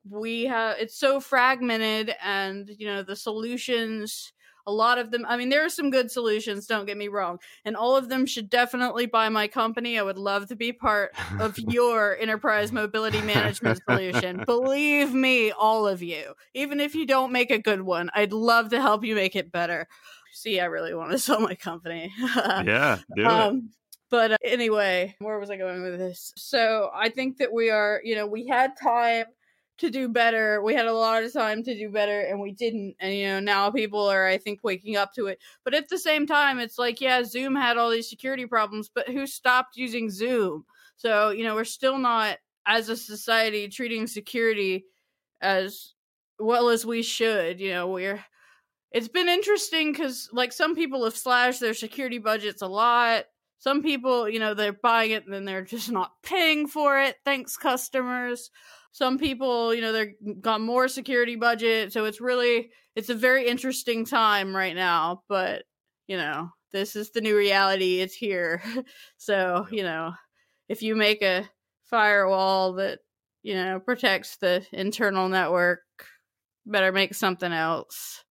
we 0.08 0.44
have 0.44 0.76
it's 0.78 0.98
so 0.98 1.20
fragmented, 1.20 2.14
and 2.22 2.70
you 2.78 2.86
know, 2.86 3.02
the 3.02 3.16
solutions 3.16 4.32
a 4.68 4.72
lot 4.72 4.98
of 4.98 5.10
them 5.10 5.24
i 5.26 5.36
mean 5.36 5.48
there 5.48 5.64
are 5.64 5.70
some 5.70 5.90
good 5.90 6.10
solutions 6.10 6.66
don't 6.66 6.84
get 6.84 6.98
me 6.98 7.08
wrong 7.08 7.38
and 7.64 7.74
all 7.74 7.96
of 7.96 8.10
them 8.10 8.26
should 8.26 8.50
definitely 8.50 9.06
buy 9.06 9.28
my 9.30 9.48
company. 9.48 9.98
I 9.98 10.02
would 10.02 10.18
love 10.18 10.46
to 10.48 10.56
be 10.56 10.72
part 10.72 11.12
of 11.40 11.58
your 11.70 12.18
enterprise 12.18 12.70
mobility 12.70 13.22
management 13.22 13.80
solution. 13.88 14.44
Believe 14.44 15.14
me 15.14 15.50
all 15.50 15.88
of 15.88 16.02
you. 16.02 16.34
Even 16.52 16.80
if 16.80 16.94
you 16.94 17.06
don't 17.06 17.32
make 17.32 17.50
a 17.50 17.58
good 17.58 17.80
one 17.80 18.10
i'd 18.14 18.32
love 18.32 18.68
to 18.70 18.80
help 18.80 19.04
you 19.04 19.14
make 19.14 19.34
it 19.34 19.50
better. 19.50 19.88
See 20.34 20.60
i 20.60 20.66
really 20.66 20.94
want 20.94 21.12
to 21.12 21.18
sell 21.26 21.40
my 21.40 21.54
company. 21.54 22.12
Yeah 22.18 22.98
do 23.16 23.24
um, 23.24 23.70
but 24.10 24.32
uh, 24.32 24.36
anyway, 24.44 25.14
where 25.18 25.38
was 25.38 25.50
I 25.50 25.56
going 25.56 25.82
with 25.82 25.98
this? 25.98 26.32
So 26.36 26.90
I 26.94 27.08
think 27.08 27.38
that 27.38 27.52
we 27.52 27.70
are, 27.70 28.00
you 28.04 28.14
know, 28.14 28.26
we 28.26 28.46
had 28.46 28.72
time 28.80 29.26
to 29.78 29.90
do 29.90 30.08
better. 30.08 30.62
We 30.62 30.74
had 30.74 30.86
a 30.86 30.92
lot 30.92 31.22
of 31.22 31.32
time 31.32 31.62
to 31.62 31.74
do 31.76 31.88
better 31.88 32.20
and 32.20 32.40
we 32.40 32.52
didn't. 32.52 32.96
And 33.00 33.14
you 33.14 33.26
know, 33.28 33.40
now 33.40 33.70
people 33.70 34.06
are 34.06 34.26
I 34.26 34.38
think 34.38 34.60
waking 34.62 34.96
up 34.96 35.14
to 35.14 35.26
it. 35.26 35.40
But 35.64 35.74
at 35.74 35.88
the 35.88 35.98
same 35.98 36.26
time, 36.26 36.58
it's 36.58 36.78
like 36.78 37.00
yeah, 37.00 37.22
Zoom 37.24 37.54
had 37.54 37.76
all 37.76 37.90
these 37.90 38.10
security 38.10 38.46
problems, 38.46 38.90
but 38.92 39.08
who 39.08 39.26
stopped 39.26 39.76
using 39.76 40.10
Zoom? 40.10 40.64
So, 40.96 41.30
you 41.30 41.44
know, 41.44 41.54
we're 41.54 41.64
still 41.64 41.98
not 41.98 42.38
as 42.66 42.88
a 42.88 42.96
society 42.96 43.68
treating 43.68 44.06
security 44.06 44.84
as 45.40 45.94
well 46.38 46.68
as 46.70 46.84
we 46.84 47.02
should. 47.02 47.60
You 47.60 47.70
know, 47.70 47.88
we're 47.88 48.24
it's 48.90 49.08
been 49.08 49.28
interesting 49.28 49.94
cuz 49.94 50.28
like 50.32 50.52
some 50.52 50.74
people 50.74 51.04
have 51.04 51.16
slashed 51.16 51.60
their 51.60 51.74
security 51.74 52.18
budgets 52.18 52.62
a 52.62 52.66
lot 52.66 53.26
some 53.58 53.82
people, 53.82 54.28
you 54.28 54.38
know, 54.38 54.54
they're 54.54 54.72
buying 54.72 55.10
it 55.10 55.24
and 55.24 55.34
then 55.34 55.44
they're 55.44 55.64
just 55.64 55.90
not 55.90 56.12
paying 56.22 56.68
for 56.68 57.00
it. 57.00 57.16
Thanks, 57.24 57.56
customers. 57.56 58.50
Some 58.92 59.18
people, 59.18 59.74
you 59.74 59.80
know, 59.80 59.92
they're 59.92 60.12
mm, 60.24 60.40
got 60.40 60.60
more 60.60 60.88
security 60.88 61.36
budget, 61.36 61.92
so 61.92 62.04
it's 62.04 62.20
really 62.20 62.70
it's 62.96 63.10
a 63.10 63.14
very 63.14 63.46
interesting 63.48 64.04
time 64.04 64.54
right 64.54 64.74
now. 64.74 65.22
But 65.28 65.64
you 66.06 66.16
know, 66.16 66.50
this 66.72 66.96
is 66.96 67.10
the 67.10 67.20
new 67.20 67.36
reality. 67.36 68.00
It's 68.00 68.14
here. 68.14 68.62
so 69.18 69.66
you 69.70 69.82
know, 69.82 70.12
if 70.68 70.82
you 70.82 70.96
make 70.96 71.22
a 71.22 71.48
firewall 71.84 72.74
that 72.74 73.00
you 73.42 73.54
know 73.54 73.80
protects 73.80 74.36
the 74.36 74.64
internal 74.72 75.28
network, 75.28 75.80
better 76.64 76.92
make 76.92 77.14
something 77.14 77.52
else 77.52 78.24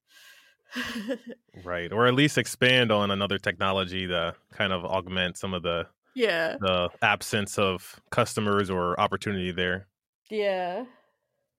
right. 1.63 1.91
Or 1.91 2.07
at 2.07 2.13
least 2.13 2.37
expand 2.37 2.91
on 2.91 3.11
another 3.11 3.37
technology 3.37 4.07
to 4.07 4.35
kind 4.51 4.73
of 4.73 4.85
augment 4.85 5.37
some 5.37 5.53
of 5.53 5.63
the 5.63 5.87
yeah 6.15 6.57
the 6.59 6.89
absence 7.01 7.59
of 7.59 8.01
customers 8.11 8.69
or 8.69 8.99
opportunity 8.99 9.51
there. 9.51 9.87
Yeah. 10.29 10.85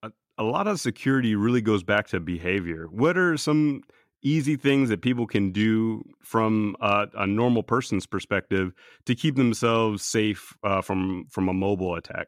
A, 0.03 0.11
a 0.37 0.43
lot 0.43 0.67
of 0.67 0.79
security 0.79 1.35
really 1.35 1.61
goes 1.61 1.83
back 1.83 2.07
to 2.07 2.19
behavior. 2.19 2.87
What 2.91 3.17
are 3.17 3.37
some 3.37 3.83
easy 4.21 4.55
things 4.55 4.89
that 4.89 5.01
people 5.01 5.25
can 5.25 5.51
do 5.51 6.03
from 6.21 6.75
a, 6.81 7.07
a 7.15 7.27
normal 7.27 7.63
person's 7.63 8.05
perspective 8.05 8.73
to 9.05 9.15
keep 9.15 9.35
themselves 9.35 10.03
safe 10.03 10.53
uh, 10.63 10.81
from 10.81 11.25
from 11.29 11.49
a 11.49 11.53
mobile 11.53 11.95
attack? 11.95 12.27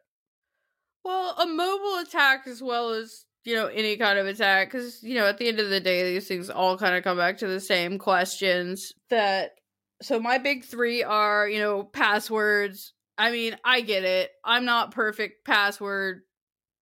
Well, 1.04 1.34
a 1.38 1.46
mobile 1.46 1.98
attack 1.98 2.46
as 2.46 2.62
well 2.62 2.90
as 2.90 3.26
you 3.44 3.54
know 3.54 3.66
any 3.66 3.96
kind 3.96 4.18
of 4.18 4.26
attack 4.26 4.70
because 4.70 5.02
you 5.02 5.14
know 5.14 5.26
at 5.26 5.38
the 5.38 5.48
end 5.48 5.58
of 5.58 5.70
the 5.70 5.80
day 5.80 6.12
these 6.12 6.28
things 6.28 6.50
all 6.50 6.76
kind 6.76 6.94
of 6.94 7.04
come 7.04 7.16
back 7.16 7.38
to 7.38 7.46
the 7.46 7.60
same 7.60 7.98
questions 7.98 8.92
that 9.10 9.52
so 10.00 10.18
my 10.20 10.38
big 10.38 10.64
three 10.64 11.02
are 11.02 11.48
you 11.48 11.58
know 11.58 11.84
passwords. 11.84 12.92
I 13.18 13.30
mean 13.30 13.56
i 13.64 13.82
get 13.82 14.04
it. 14.04 14.30
I'm 14.44 14.64
not 14.64 14.90
perfect 14.90 15.44
password 15.44 16.22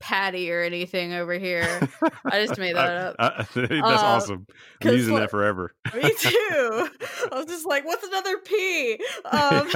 patty 0.00 0.50
or 0.50 0.62
anything 0.62 1.12
over 1.12 1.34
here. 1.34 1.88
I 2.24 2.44
just 2.44 2.58
made 2.58 2.74
that 2.74 2.96
up. 2.96 3.16
I, 3.18 3.26
I, 3.26 3.46
that's 3.54 3.72
uh, 3.72 3.82
awesome. 3.84 4.46
I'm 4.82 4.94
using 4.94 5.14
like, 5.14 5.24
that 5.24 5.30
forever. 5.30 5.74
me 5.94 6.12
too. 6.18 6.88
I 7.30 7.36
was 7.36 7.46
just 7.46 7.66
like, 7.66 7.84
what's 7.84 8.04
another 8.04 8.38
P? 8.38 8.94
Um, 9.26 9.68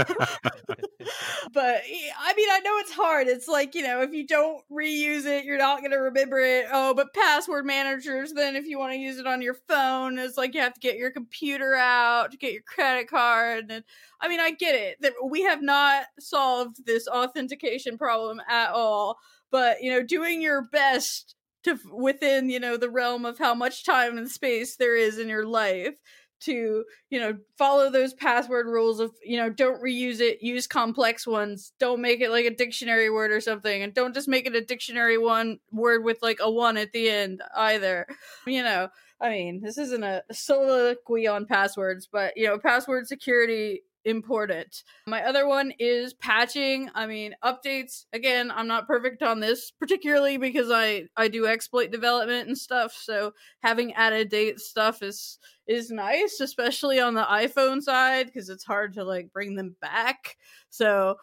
but 1.53 1.83
I 2.19 2.35
mean, 2.35 2.49
I 2.51 2.61
know 2.65 2.79
it's 2.79 2.93
hard. 2.93 3.29
It's 3.29 3.47
like, 3.47 3.75
you 3.75 3.83
know, 3.83 4.01
if 4.01 4.13
you 4.13 4.27
don't 4.27 4.65
reuse 4.73 5.27
it, 5.27 5.45
you're 5.45 5.59
not 5.59 5.81
going 5.81 5.93
to 5.93 5.99
remember 5.99 6.41
it. 6.41 6.67
Oh, 6.73 6.95
but 6.95 7.13
password 7.15 7.67
managers, 7.67 8.33
then 8.33 8.57
if 8.57 8.67
you 8.67 8.79
want 8.79 8.93
to 8.95 8.99
use 8.99 9.19
it 9.19 9.27
on 9.27 9.43
your 9.43 9.55
phone, 9.69 10.19
it's 10.19 10.39
like 10.39 10.55
you 10.55 10.61
have 10.61 10.75
to 10.75 10.81
get 10.81 10.97
your 10.97 11.11
computer 11.11 11.75
out 11.75 12.33
to 12.33 12.39
get 12.39 12.53
your 12.53 12.63
credit 12.63 13.09
card. 13.09 13.71
And 13.71 13.85
I 14.21 14.29
mean, 14.29 14.41
I 14.41 14.53
get 14.53 14.75
it 14.75 15.03
that 15.03 15.13
we 15.23 15.43
have 15.43 15.63
not 15.63 16.07
solved 16.19 16.87
this 16.87 17.07
authentication 17.07 17.99
problem 17.99 18.41
at 18.49 18.71
all 18.71 19.19
but 19.55 19.81
you 19.81 19.89
know 19.89 20.03
doing 20.03 20.43
your 20.43 20.63
best 20.63 21.37
to 21.63 21.79
within 21.93 22.51
you 22.51 22.59
know 22.59 22.77
the 22.77 22.91
realm 22.91 23.25
of 23.25 23.39
how 23.39 23.55
much 23.55 23.85
time 23.85 24.19
and 24.19 24.29
space 24.29 24.75
there 24.75 24.97
is 24.97 25.17
in 25.17 25.29
your 25.29 25.47
life 25.47 25.95
to 26.41 26.85
you 27.09 27.21
know 27.21 27.39
follow 27.57 27.89
those 27.89 28.13
password 28.15 28.67
rules 28.67 28.99
of 28.99 29.13
you 29.23 29.37
know 29.37 29.49
don't 29.49 29.81
reuse 29.81 30.19
it 30.19 30.43
use 30.43 30.67
complex 30.67 31.25
ones 31.25 31.73
don't 31.79 32.01
make 32.01 32.21
it 32.21 32.31
like 32.31 32.45
a 32.45 32.51
dictionary 32.51 33.09
word 33.09 33.31
or 33.31 33.41
something 33.41 33.81
and 33.81 33.95
don't 33.95 34.13
just 34.13 34.27
make 34.27 34.45
it 34.45 34.57
a 34.57 34.61
dictionary 34.61 35.17
one 35.17 35.61
word 35.71 36.03
with 36.03 36.19
like 36.21 36.41
a 36.41 36.51
one 36.51 36.77
at 36.77 36.91
the 36.91 37.09
end 37.09 37.41
either. 37.57 38.09
You 38.49 38.65
know 38.65 38.89
i 39.21 39.29
mean 39.31 39.61
this 39.63 39.79
isn't 39.79 40.03
a 40.03 40.25
soliloquy 40.33 41.29
on 41.29 41.47
passwords 41.47 42.09
but 42.11 42.37
you 42.37 42.49
know 42.49 42.59
password 42.59 43.07
security 43.07 43.83
important. 44.05 44.83
My 45.07 45.25
other 45.25 45.47
one 45.47 45.73
is 45.79 46.15
patching. 46.15 46.91
I 46.95 47.07
mean, 47.07 47.35
updates. 47.45 48.05
Again, 48.13 48.51
I'm 48.51 48.67
not 48.67 48.87
perfect 48.87 49.23
on 49.23 49.41
this, 49.41 49.71
particularly 49.71 50.37
because 50.37 50.71
I 50.71 51.05
I 51.17 51.29
do 51.29 51.47
exploit 51.47 51.91
development 51.91 52.49
and 52.49 52.59
stuff. 52.59 52.93
So 52.93 53.33
having 53.63 53.95
added 53.95 54.29
date 54.29 54.61
stuff 54.61 55.03
is 55.03 55.39
is 55.67 55.91
nice, 55.91 56.41
especially 56.41 57.01
on 57.01 57.15
the 57.15 57.25
iPhone 57.25 57.83
side 57.83 58.27
because 58.27 58.49
it's 58.51 58.65
hard 58.65 58.95
to 58.95 59.05
like 59.05 59.33
bring 59.33 59.57
them 59.57 59.77
back. 59.81 60.37
So 60.71 61.17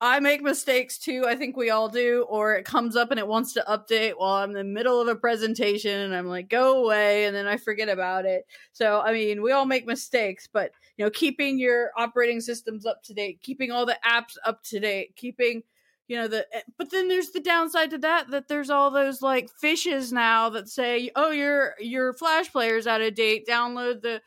I 0.00 0.20
make 0.20 0.42
mistakes 0.42 0.98
too. 0.98 1.24
I 1.26 1.36
think 1.36 1.56
we 1.56 1.70
all 1.70 1.88
do. 1.88 2.26
Or 2.28 2.54
it 2.54 2.64
comes 2.64 2.96
up 2.96 3.10
and 3.10 3.18
it 3.18 3.26
wants 3.26 3.52
to 3.54 3.64
update 3.68 4.14
while 4.16 4.34
I'm 4.34 4.50
in 4.50 4.56
the 4.56 4.64
middle 4.64 5.00
of 5.00 5.08
a 5.08 5.16
presentation 5.16 6.00
and 6.00 6.14
I'm 6.14 6.26
like, 6.26 6.48
go 6.48 6.84
away. 6.84 7.26
And 7.26 7.34
then 7.34 7.46
I 7.46 7.56
forget 7.56 7.88
about 7.88 8.26
it. 8.26 8.46
So, 8.72 9.00
I 9.00 9.12
mean, 9.12 9.40
we 9.40 9.52
all 9.52 9.66
make 9.66 9.86
mistakes, 9.86 10.48
but, 10.52 10.72
you 10.96 11.04
know, 11.04 11.10
keeping 11.10 11.58
your 11.58 11.90
operating 11.96 12.40
systems 12.40 12.86
up 12.86 13.02
to 13.04 13.14
date, 13.14 13.40
keeping 13.42 13.70
all 13.70 13.86
the 13.86 13.98
apps 14.04 14.36
up 14.44 14.62
to 14.64 14.80
date, 14.80 15.16
keeping, 15.16 15.62
you 16.08 16.16
know, 16.16 16.28
the, 16.28 16.46
eh, 16.54 16.62
but 16.76 16.90
then 16.90 17.08
there's 17.08 17.30
the 17.30 17.40
downside 17.40 17.90
to 17.90 17.98
that, 17.98 18.30
that 18.30 18.48
there's 18.48 18.70
all 18.70 18.90
those 18.90 19.22
like 19.22 19.48
fishes 19.48 20.12
now 20.12 20.50
that 20.50 20.68
say, 20.68 21.10
oh, 21.16 21.30
your, 21.30 21.74
your 21.78 22.12
Flash 22.12 22.52
player's 22.52 22.86
out 22.86 23.00
of 23.00 23.14
date. 23.14 23.46
Download 23.46 24.02
the, 24.02 24.20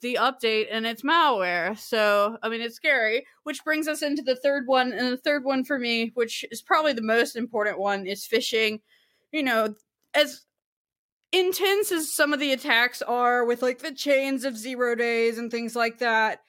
the 0.00 0.18
update 0.20 0.66
and 0.70 0.86
it's 0.86 1.02
malware. 1.02 1.78
So, 1.78 2.38
I 2.42 2.48
mean, 2.48 2.60
it's 2.60 2.76
scary, 2.76 3.26
which 3.44 3.64
brings 3.64 3.88
us 3.88 4.02
into 4.02 4.22
the 4.22 4.36
third 4.36 4.66
one. 4.66 4.92
And 4.92 5.12
the 5.12 5.16
third 5.16 5.44
one 5.44 5.64
for 5.64 5.78
me, 5.78 6.12
which 6.14 6.44
is 6.50 6.62
probably 6.62 6.92
the 6.92 7.02
most 7.02 7.36
important 7.36 7.78
one, 7.78 8.06
is 8.06 8.26
phishing. 8.26 8.80
You 9.32 9.42
know, 9.42 9.74
as 10.14 10.42
intense 11.32 11.92
as 11.92 12.12
some 12.12 12.32
of 12.32 12.40
the 12.40 12.52
attacks 12.52 13.02
are 13.02 13.44
with 13.44 13.62
like 13.62 13.78
the 13.78 13.94
chains 13.94 14.44
of 14.44 14.56
zero 14.56 14.94
days 14.94 15.38
and 15.38 15.50
things 15.50 15.76
like 15.76 15.98
that, 15.98 16.40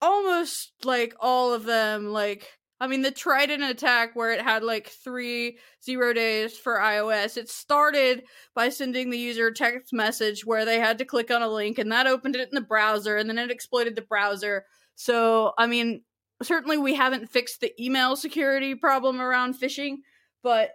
almost 0.00 0.72
like 0.84 1.14
all 1.20 1.52
of 1.52 1.64
them, 1.64 2.06
like, 2.06 2.58
I 2.82 2.88
mean, 2.88 3.02
the 3.02 3.12
Trident 3.12 3.62
attack 3.62 4.16
where 4.16 4.32
it 4.32 4.40
had 4.40 4.64
like 4.64 4.88
three 4.88 5.58
zero 5.84 6.12
days 6.12 6.58
for 6.58 6.80
iOS, 6.80 7.36
it 7.36 7.48
started 7.48 8.24
by 8.56 8.70
sending 8.70 9.08
the 9.08 9.18
user 9.18 9.46
a 9.46 9.54
text 9.54 9.92
message 9.92 10.44
where 10.44 10.64
they 10.64 10.80
had 10.80 10.98
to 10.98 11.04
click 11.04 11.30
on 11.30 11.42
a 11.42 11.48
link 11.48 11.78
and 11.78 11.92
that 11.92 12.08
opened 12.08 12.34
it 12.34 12.48
in 12.48 12.56
the 12.56 12.60
browser 12.60 13.16
and 13.16 13.30
then 13.30 13.38
it 13.38 13.52
exploited 13.52 13.94
the 13.94 14.02
browser. 14.02 14.64
So, 14.96 15.52
I 15.56 15.68
mean, 15.68 16.02
certainly 16.42 16.76
we 16.76 16.96
haven't 16.96 17.30
fixed 17.30 17.60
the 17.60 17.72
email 17.80 18.16
security 18.16 18.74
problem 18.74 19.20
around 19.20 19.54
phishing, 19.54 19.98
but 20.42 20.72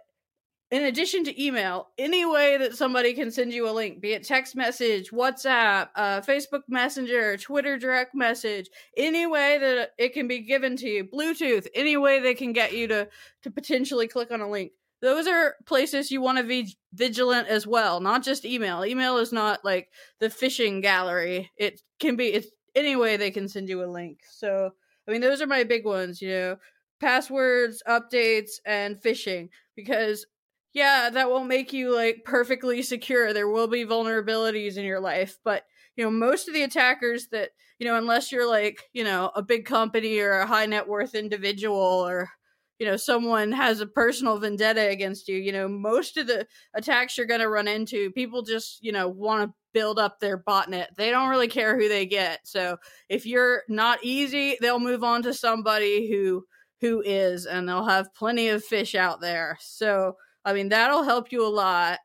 in 0.70 0.82
addition 0.84 1.24
to 1.24 1.42
email, 1.42 1.88
any 1.96 2.26
way 2.26 2.58
that 2.58 2.76
somebody 2.76 3.14
can 3.14 3.30
send 3.30 3.52
you 3.52 3.68
a 3.68 3.72
link, 3.72 4.00
be 4.00 4.12
it 4.12 4.24
text 4.24 4.54
message, 4.54 5.10
WhatsApp, 5.10 5.88
uh, 5.94 6.20
Facebook 6.20 6.62
Messenger, 6.68 7.38
Twitter 7.38 7.78
direct 7.78 8.14
message, 8.14 8.68
any 8.96 9.26
way 9.26 9.58
that 9.58 9.92
it 9.96 10.12
can 10.12 10.28
be 10.28 10.40
given 10.40 10.76
to 10.76 10.88
you, 10.88 11.04
Bluetooth, 11.04 11.66
any 11.74 11.96
way 11.96 12.20
they 12.20 12.34
can 12.34 12.52
get 12.52 12.74
you 12.74 12.86
to 12.88 13.08
to 13.42 13.50
potentially 13.50 14.08
click 14.08 14.30
on 14.30 14.42
a 14.42 14.50
link. 14.50 14.72
Those 15.00 15.26
are 15.26 15.54
places 15.64 16.10
you 16.10 16.20
want 16.20 16.38
to 16.38 16.44
be 16.44 16.76
vigilant 16.92 17.48
as 17.48 17.66
well, 17.66 18.00
not 18.00 18.22
just 18.22 18.44
email. 18.44 18.84
Email 18.84 19.18
is 19.18 19.32
not 19.32 19.64
like 19.64 19.88
the 20.20 20.28
phishing 20.28 20.82
gallery. 20.82 21.50
It 21.56 21.80
can 21.98 22.16
be 22.16 22.26
it's 22.26 22.48
any 22.74 22.94
way 22.94 23.16
they 23.16 23.30
can 23.30 23.48
send 23.48 23.68
you 23.70 23.82
a 23.82 23.86
link. 23.86 24.20
So, 24.30 24.70
I 25.06 25.12
mean, 25.12 25.22
those 25.22 25.40
are 25.40 25.46
my 25.46 25.64
big 25.64 25.86
ones, 25.86 26.20
you 26.20 26.28
know, 26.28 26.56
passwords, 27.00 27.82
updates, 27.88 28.52
and 28.66 29.00
phishing 29.00 29.48
because 29.74 30.26
yeah, 30.74 31.10
that 31.10 31.30
won't 31.30 31.48
make 31.48 31.72
you 31.72 31.94
like 31.94 32.22
perfectly 32.24 32.82
secure. 32.82 33.32
There 33.32 33.48
will 33.48 33.68
be 33.68 33.84
vulnerabilities 33.84 34.76
in 34.76 34.84
your 34.84 35.00
life, 35.00 35.38
but 35.44 35.64
you 35.96 36.04
know, 36.04 36.10
most 36.10 36.48
of 36.48 36.54
the 36.54 36.62
attackers 36.62 37.28
that, 37.32 37.50
you 37.78 37.86
know, 37.86 37.96
unless 37.96 38.30
you're 38.30 38.48
like, 38.48 38.84
you 38.92 39.04
know, 39.04 39.30
a 39.34 39.42
big 39.42 39.64
company 39.64 40.18
or 40.20 40.32
a 40.32 40.46
high 40.46 40.66
net 40.66 40.86
worth 40.88 41.14
individual 41.14 41.76
or 41.76 42.30
you 42.78 42.86
know, 42.86 42.96
someone 42.96 43.50
has 43.50 43.80
a 43.80 43.86
personal 43.86 44.38
vendetta 44.38 44.88
against 44.88 45.26
you, 45.28 45.36
you 45.36 45.50
know, 45.50 45.66
most 45.66 46.16
of 46.16 46.28
the 46.28 46.46
attacks 46.74 47.18
you're 47.18 47.26
going 47.26 47.40
to 47.40 47.48
run 47.48 47.66
into, 47.66 48.10
people 48.12 48.42
just, 48.42 48.78
you 48.82 48.92
know, 48.92 49.08
want 49.08 49.48
to 49.50 49.54
build 49.74 49.98
up 49.98 50.20
their 50.20 50.38
botnet. 50.38 50.86
They 50.96 51.10
don't 51.10 51.28
really 51.28 51.48
care 51.48 51.76
who 51.76 51.88
they 51.88 52.06
get. 52.06 52.40
So, 52.44 52.76
if 53.08 53.26
you're 53.26 53.62
not 53.68 53.98
easy, 54.04 54.56
they'll 54.60 54.78
move 54.78 55.02
on 55.02 55.22
to 55.24 55.34
somebody 55.34 56.08
who 56.08 56.44
who 56.80 57.02
is 57.04 57.46
and 57.46 57.68
they'll 57.68 57.86
have 57.88 58.14
plenty 58.14 58.48
of 58.48 58.64
fish 58.64 58.94
out 58.94 59.20
there. 59.20 59.58
So, 59.60 60.14
I 60.48 60.54
mean, 60.54 60.70
that'll 60.70 61.02
help 61.02 61.30
you 61.30 61.44
a 61.44 61.48
lot. 61.48 61.98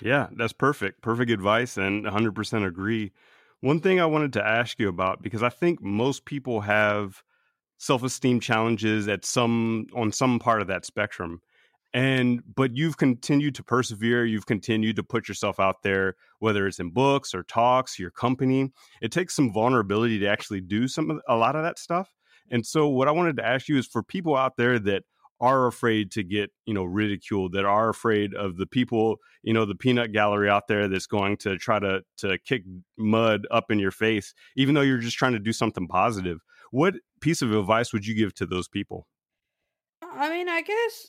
Yeah, 0.00 0.28
that's 0.36 0.52
perfect. 0.52 1.02
Perfect 1.02 1.32
advice 1.32 1.76
and 1.76 2.04
100% 2.04 2.64
agree. 2.64 3.10
One 3.60 3.80
thing 3.80 4.00
I 4.00 4.06
wanted 4.06 4.32
to 4.34 4.46
ask 4.46 4.78
you 4.78 4.88
about 4.88 5.20
because 5.20 5.42
I 5.42 5.48
think 5.48 5.82
most 5.82 6.24
people 6.24 6.60
have 6.60 7.20
self-esteem 7.78 8.38
challenges 8.38 9.08
at 9.08 9.24
some 9.24 9.86
on 9.96 10.12
some 10.12 10.38
part 10.38 10.60
of 10.62 10.68
that 10.68 10.84
spectrum. 10.86 11.42
And 11.92 12.40
but 12.54 12.76
you've 12.76 12.98
continued 12.98 13.56
to 13.56 13.64
persevere, 13.64 14.24
you've 14.24 14.46
continued 14.46 14.94
to 14.94 15.02
put 15.02 15.26
yourself 15.26 15.58
out 15.58 15.82
there 15.82 16.14
whether 16.38 16.68
it's 16.68 16.78
in 16.78 16.90
books 16.90 17.34
or 17.34 17.42
talks, 17.42 17.98
your 17.98 18.12
company. 18.12 18.70
It 19.00 19.10
takes 19.10 19.34
some 19.34 19.52
vulnerability 19.52 20.20
to 20.20 20.26
actually 20.26 20.60
do 20.60 20.86
some 20.86 21.10
of, 21.10 21.20
a 21.28 21.36
lot 21.36 21.56
of 21.56 21.64
that 21.64 21.80
stuff. 21.80 22.14
And 22.52 22.64
so 22.64 22.86
what 22.86 23.08
I 23.08 23.10
wanted 23.10 23.36
to 23.38 23.46
ask 23.46 23.68
you 23.68 23.76
is 23.76 23.88
for 23.88 24.04
people 24.04 24.36
out 24.36 24.56
there 24.56 24.78
that 24.78 25.02
are 25.42 25.66
afraid 25.66 26.12
to 26.12 26.22
get 26.22 26.50
you 26.66 26.72
know 26.72 26.84
ridiculed 26.84 27.52
that 27.52 27.64
are 27.64 27.88
afraid 27.88 28.32
of 28.32 28.56
the 28.56 28.66
people 28.66 29.16
you 29.42 29.52
know 29.52 29.66
the 29.66 29.74
peanut 29.74 30.12
gallery 30.12 30.48
out 30.48 30.68
there 30.68 30.86
that's 30.86 31.08
going 31.08 31.36
to 31.36 31.58
try 31.58 31.80
to 31.80 32.00
to 32.16 32.38
kick 32.38 32.62
mud 32.96 33.44
up 33.50 33.70
in 33.70 33.80
your 33.80 33.90
face 33.90 34.32
even 34.56 34.74
though 34.74 34.80
you're 34.80 34.98
just 34.98 35.18
trying 35.18 35.32
to 35.32 35.40
do 35.40 35.52
something 35.52 35.88
positive. 35.88 36.38
What 36.70 36.94
piece 37.20 37.42
of 37.42 37.52
advice 37.52 37.92
would 37.92 38.06
you 38.06 38.14
give 38.14 38.34
to 38.36 38.46
those 38.46 38.68
people? 38.68 39.06
I 40.02 40.30
mean 40.30 40.48
i 40.48 40.62
guess 40.62 41.08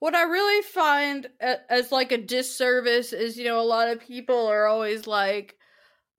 what 0.00 0.14
i 0.14 0.22
really 0.22 0.62
find 0.62 1.28
as 1.68 1.92
like 1.92 2.10
a 2.10 2.18
disservice 2.18 3.12
is 3.12 3.36
you 3.36 3.44
know 3.44 3.60
a 3.60 3.62
lot 3.62 3.88
of 3.88 4.00
people 4.00 4.46
are 4.46 4.66
always 4.66 5.06
like 5.06 5.56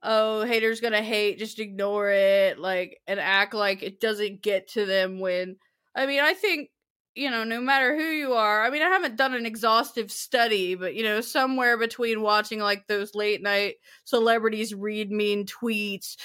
oh 0.03 0.43
haters 0.45 0.79
gonna 0.79 1.01
hate 1.01 1.39
just 1.39 1.59
ignore 1.59 2.09
it 2.09 2.59
like 2.59 2.99
and 3.07 3.19
act 3.19 3.53
like 3.53 3.83
it 3.83 3.99
doesn't 3.99 4.41
get 4.41 4.69
to 4.69 4.85
them 4.85 5.19
when 5.19 5.57
i 5.95 6.05
mean 6.05 6.21
i 6.21 6.33
think 6.33 6.69
you 7.15 7.29
know, 7.29 7.43
no 7.43 7.59
matter 7.61 7.95
who 7.95 8.03
you 8.03 8.33
are, 8.33 8.63
I 8.63 8.69
mean, 8.69 8.81
I 8.81 8.89
haven't 8.89 9.17
done 9.17 9.33
an 9.33 9.45
exhaustive 9.45 10.11
study, 10.11 10.75
but 10.75 10.95
you 10.95 11.03
know, 11.03 11.21
somewhere 11.21 11.77
between 11.77 12.21
watching 12.21 12.59
like 12.59 12.87
those 12.87 13.15
late 13.15 13.41
night 13.41 13.75
celebrities 14.05 14.73
read 14.73 15.11
mean 15.11 15.45
tweets 15.45 16.15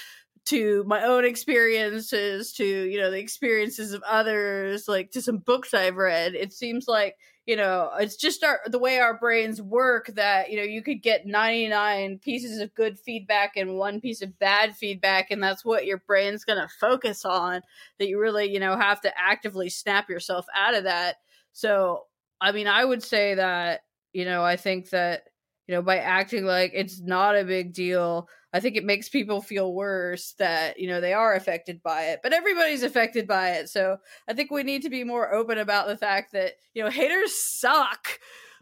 to 0.45 0.83
my 0.87 1.03
own 1.03 1.25
experiences 1.25 2.53
to, 2.53 2.65
you 2.65 2.97
know, 2.99 3.11
the 3.11 3.19
experiences 3.19 3.91
of 3.93 4.01
others, 4.03 4.87
like 4.87 5.11
to 5.11 5.21
some 5.21 5.39
books 5.39 5.73
I've 5.73 5.97
read, 5.97 6.35
it 6.35 6.53
seems 6.53 6.87
like 6.87 7.15
you 7.47 7.55
know 7.55 7.89
it's 7.97 8.17
just 8.17 8.43
our 8.43 8.59
the 8.67 8.77
way 8.77 8.99
our 8.99 9.17
brains 9.17 9.61
work 9.61 10.07
that 10.07 10.51
you 10.51 10.57
know 10.57 10.63
you 10.63 10.83
could 10.83 11.01
get 11.01 11.25
99 11.25 12.19
pieces 12.19 12.59
of 12.59 12.75
good 12.75 12.99
feedback 12.99 13.53
and 13.55 13.77
one 13.77 13.99
piece 14.01 14.21
of 14.21 14.37
bad 14.37 14.75
feedback 14.75 15.31
and 15.31 15.41
that's 15.41 15.65
what 15.65 15.85
your 15.85 15.97
brain's 16.05 16.43
going 16.43 16.59
to 16.59 16.67
focus 16.79 17.25
on 17.25 17.61
that 17.97 18.09
you 18.09 18.19
really 18.19 18.51
you 18.51 18.59
know 18.59 18.77
have 18.77 19.01
to 19.01 19.11
actively 19.17 19.69
snap 19.69 20.09
yourself 20.09 20.45
out 20.55 20.75
of 20.75 20.83
that. 20.83 21.15
So 21.53 22.03
i 22.39 22.51
mean 22.51 22.67
i 22.67 22.85
would 22.85 23.01
say 23.01 23.33
that 23.33 23.81
you 24.13 24.25
know 24.25 24.43
i 24.43 24.57
think 24.57 24.91
that 24.91 25.23
you 25.67 25.75
know 25.75 25.81
by 25.81 25.97
acting 25.97 26.45
like 26.45 26.71
it's 26.73 26.99
not 26.99 27.37
a 27.37 27.43
big 27.43 27.73
deal 27.73 28.27
I 28.53 28.59
think 28.59 28.75
it 28.75 28.85
makes 28.85 29.09
people 29.09 29.41
feel 29.41 29.73
worse 29.73 30.33
that, 30.39 30.79
you 30.79 30.87
know, 30.87 31.01
they 31.01 31.13
are 31.13 31.35
affected 31.35 31.83
by 31.83 32.05
it. 32.05 32.21
But 32.23 32.33
everybody's 32.33 32.81
affected 32.81 33.27
by 33.27 33.51
it. 33.51 33.69
So 33.69 33.97
I 34.27 34.33
think 34.33 34.51
we 34.51 34.63
need 34.63 34.83
to 34.83 34.89
be 34.89 35.03
more 35.03 35.33
open 35.33 35.57
about 35.57 35.87
the 35.87 35.97
fact 35.97 36.31
that, 36.31 36.53
you 36.73 36.83
know, 36.83 36.89
haters 36.89 37.33
suck. 37.33 38.07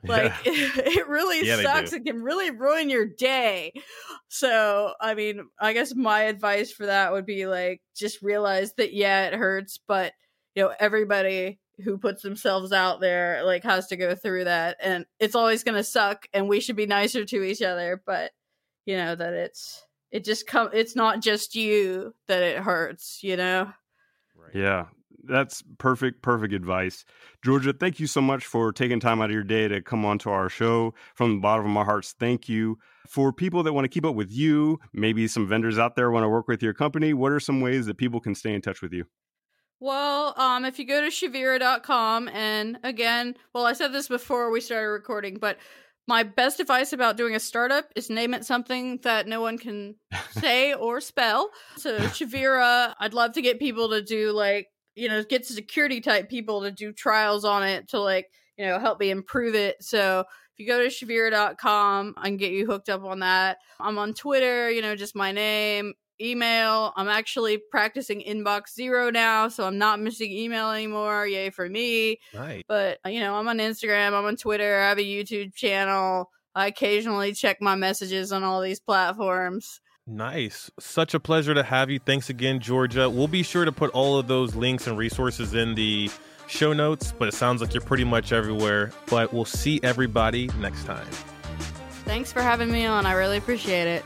Like 0.07 0.33
yeah. 0.45 0.51
it, 0.51 0.87
it, 0.97 1.07
really 1.07 1.47
yeah, 1.47 1.63
sucks. 1.63 1.91
It 1.91 2.05
can 2.05 2.21
really 2.21 2.51
ruin 2.51 2.91
your 2.91 3.07
day. 3.07 3.73
So, 4.27 4.93
I 5.01 5.15
mean, 5.15 5.45
I 5.59 5.73
guess 5.73 5.95
my 5.95 6.23
advice 6.23 6.71
for 6.71 6.85
that 6.85 7.11
would 7.11 7.25
be 7.25 7.47
like 7.47 7.81
just 7.95 8.21
realize 8.21 8.73
that 8.73 8.93
yeah, 8.93 9.25
it 9.25 9.33
hurts, 9.33 9.79
but 9.87 10.13
you 10.53 10.61
know, 10.61 10.73
everybody 10.79 11.59
who 11.83 11.97
puts 11.97 12.23
themselves 12.23 12.71
out 12.71 13.01
there 13.01 13.43
like 13.43 13.63
has 13.63 13.87
to 13.87 13.97
go 13.97 14.15
through 14.15 14.45
that. 14.45 14.77
And 14.81 15.05
it's 15.19 15.35
always 15.35 15.63
going 15.63 15.75
to 15.75 15.83
suck 15.83 16.27
and 16.33 16.47
we 16.47 16.59
should 16.59 16.75
be 16.75 16.85
nicer 16.85 17.25
to 17.25 17.43
each 17.43 17.61
other, 17.61 18.01
but 18.05 18.31
you 18.85 18.97
know 18.97 19.15
that 19.15 19.33
it's 19.33 19.83
it 20.11 20.23
just 20.23 20.47
come 20.47 20.69
it's 20.73 20.95
not 20.95 21.21
just 21.21 21.55
you 21.55 22.13
that 22.27 22.43
it 22.43 22.59
hurts 22.59 23.19
you 23.23 23.35
know? 23.35 23.71
Right. 24.35 24.55
yeah. 24.55 24.85
That's 25.27 25.63
perfect 25.79 26.21
perfect 26.21 26.53
advice. 26.53 27.03
Georgia 27.43 27.73
thank 27.73 27.99
you 27.99 28.05
so 28.05 28.21
much 28.21 28.45
for 28.45 28.71
taking 28.71 28.99
time 28.99 29.21
out 29.21 29.31
of 29.31 29.33
your 29.33 29.43
day 29.43 29.67
to 29.67 29.81
come 29.81 30.05
on 30.05 30.19
to 30.19 30.29
our 30.29 30.49
show. 30.49 30.93
From 31.15 31.35
the 31.35 31.41
bottom 31.41 31.65
of 31.65 31.71
my 31.71 31.83
hearts 31.83 32.13
thank 32.19 32.47
you. 32.47 32.77
For 33.07 33.33
people 33.33 33.63
that 33.63 33.73
want 33.73 33.85
to 33.85 33.89
keep 33.89 34.05
up 34.05 34.15
with 34.15 34.31
you 34.31 34.79
maybe 34.93 35.27
some 35.27 35.47
vendors 35.47 35.79
out 35.79 35.95
there 35.95 36.11
want 36.11 36.23
to 36.23 36.29
work 36.29 36.47
with 36.47 36.61
your 36.61 36.73
company 36.73 37.13
what 37.13 37.31
are 37.31 37.39
some 37.39 37.59
ways 37.59 37.85
that 37.87 37.97
people 37.97 38.19
can 38.19 38.35
stay 38.35 38.53
in 38.53 38.61
touch 38.61 38.81
with 38.81 38.93
you 38.93 39.05
well, 39.85 40.33
um, 40.35 40.65
if 40.65 40.79
you 40.79 40.85
go 40.85 40.99
to 40.99 41.07
Shevirah.com, 41.07 42.27
and 42.29 42.79
again, 42.83 43.35
well, 43.53 43.67
I 43.67 43.73
said 43.73 43.93
this 43.93 44.07
before 44.07 44.49
we 44.49 44.59
started 44.59 44.87
recording, 44.87 45.37
but 45.37 45.57
my 46.07 46.23
best 46.23 46.59
advice 46.59 46.91
about 46.91 47.17
doing 47.17 47.35
a 47.35 47.39
startup 47.39 47.85
is 47.95 48.09
name 48.09 48.33
it 48.33 48.45
something 48.45 48.97
that 49.03 49.27
no 49.27 49.41
one 49.41 49.59
can 49.59 49.93
say 50.31 50.73
or 50.73 50.99
spell. 51.01 51.51
So 51.77 51.99
Shevirah, 51.99 52.95
I'd 52.99 53.13
love 53.13 53.33
to 53.33 53.43
get 53.43 53.59
people 53.59 53.89
to 53.89 54.01
do 54.01 54.31
like, 54.31 54.69
you 54.95 55.07
know, 55.07 55.23
get 55.23 55.45
security 55.45 56.01
type 56.01 56.29
people 56.29 56.63
to 56.63 56.71
do 56.71 56.91
trials 56.91 57.45
on 57.45 57.61
it 57.61 57.89
to 57.89 57.99
like, 57.99 58.25
you 58.57 58.65
know, 58.65 58.79
help 58.79 58.99
me 58.99 59.11
improve 59.11 59.53
it. 59.53 59.83
So 59.83 60.21
if 60.21 60.59
you 60.59 60.65
go 60.65 60.81
to 60.81 60.87
Shevirah.com, 60.87 62.15
I 62.17 62.23
can 62.23 62.37
get 62.37 62.53
you 62.53 62.65
hooked 62.65 62.89
up 62.89 63.03
on 63.03 63.19
that. 63.19 63.59
I'm 63.79 63.99
on 63.99 64.15
Twitter, 64.15 64.71
you 64.71 64.81
know, 64.81 64.95
just 64.95 65.15
my 65.15 65.31
name, 65.31 65.93
email. 66.21 66.93
I'm 66.95 67.07
actually 67.07 67.59
practicing 67.71 68.21
inbox 68.21 68.73
zero 68.73 69.09
now, 69.09 69.47
so 69.47 69.65
I'm 69.65 69.77
not 69.77 69.99
missing 69.99 70.31
email 70.31 70.71
anymore. 70.71 71.27
Yay 71.27 71.49
for 71.49 71.67
me. 71.67 72.19
Right. 72.33 72.65
But, 72.67 72.99
you 73.05 73.19
know, 73.19 73.35
I'm 73.35 73.47
on 73.47 73.57
Instagram, 73.57 74.13
I'm 74.13 74.25
on 74.25 74.35
Twitter, 74.35 74.81
I 74.81 74.89
have 74.89 74.99
a 74.99 75.03
YouTube 75.03 75.53
channel. 75.53 76.29
I 76.55 76.67
occasionally 76.67 77.33
check 77.33 77.57
my 77.61 77.75
messages 77.75 78.31
on 78.31 78.43
all 78.43 78.61
these 78.61 78.79
platforms. 78.79 79.81
Nice. 80.07 80.71
Such 80.79 81.13
a 81.13 81.19
pleasure 81.19 81.53
to 81.53 81.63
have 81.63 81.89
you. 81.89 81.99
Thanks 81.99 82.29
again, 82.29 82.59
Georgia. 82.59 83.09
We'll 83.09 83.27
be 83.27 83.43
sure 83.43 83.65
to 83.65 83.71
put 83.71 83.89
all 83.91 84.17
of 84.17 84.27
those 84.27 84.55
links 84.55 84.87
and 84.87 84.97
resources 84.97 85.53
in 85.53 85.75
the 85.75 86.09
show 86.47 86.73
notes, 86.73 87.11
but 87.17 87.27
it 87.27 87.33
sounds 87.33 87.59
like 87.59 87.73
you're 87.73 87.81
pretty 87.81 88.03
much 88.03 88.31
everywhere. 88.31 88.91
But 89.07 89.33
we'll 89.33 89.45
see 89.45 89.79
everybody 89.83 90.49
next 90.59 90.85
time. 90.85 91.07
Thanks 92.05 92.31
for 92.31 92.41
having 92.41 92.71
me 92.71 92.85
on. 92.85 93.05
I 93.05 93.13
really 93.13 93.37
appreciate 93.37 93.87
it. 93.87 94.05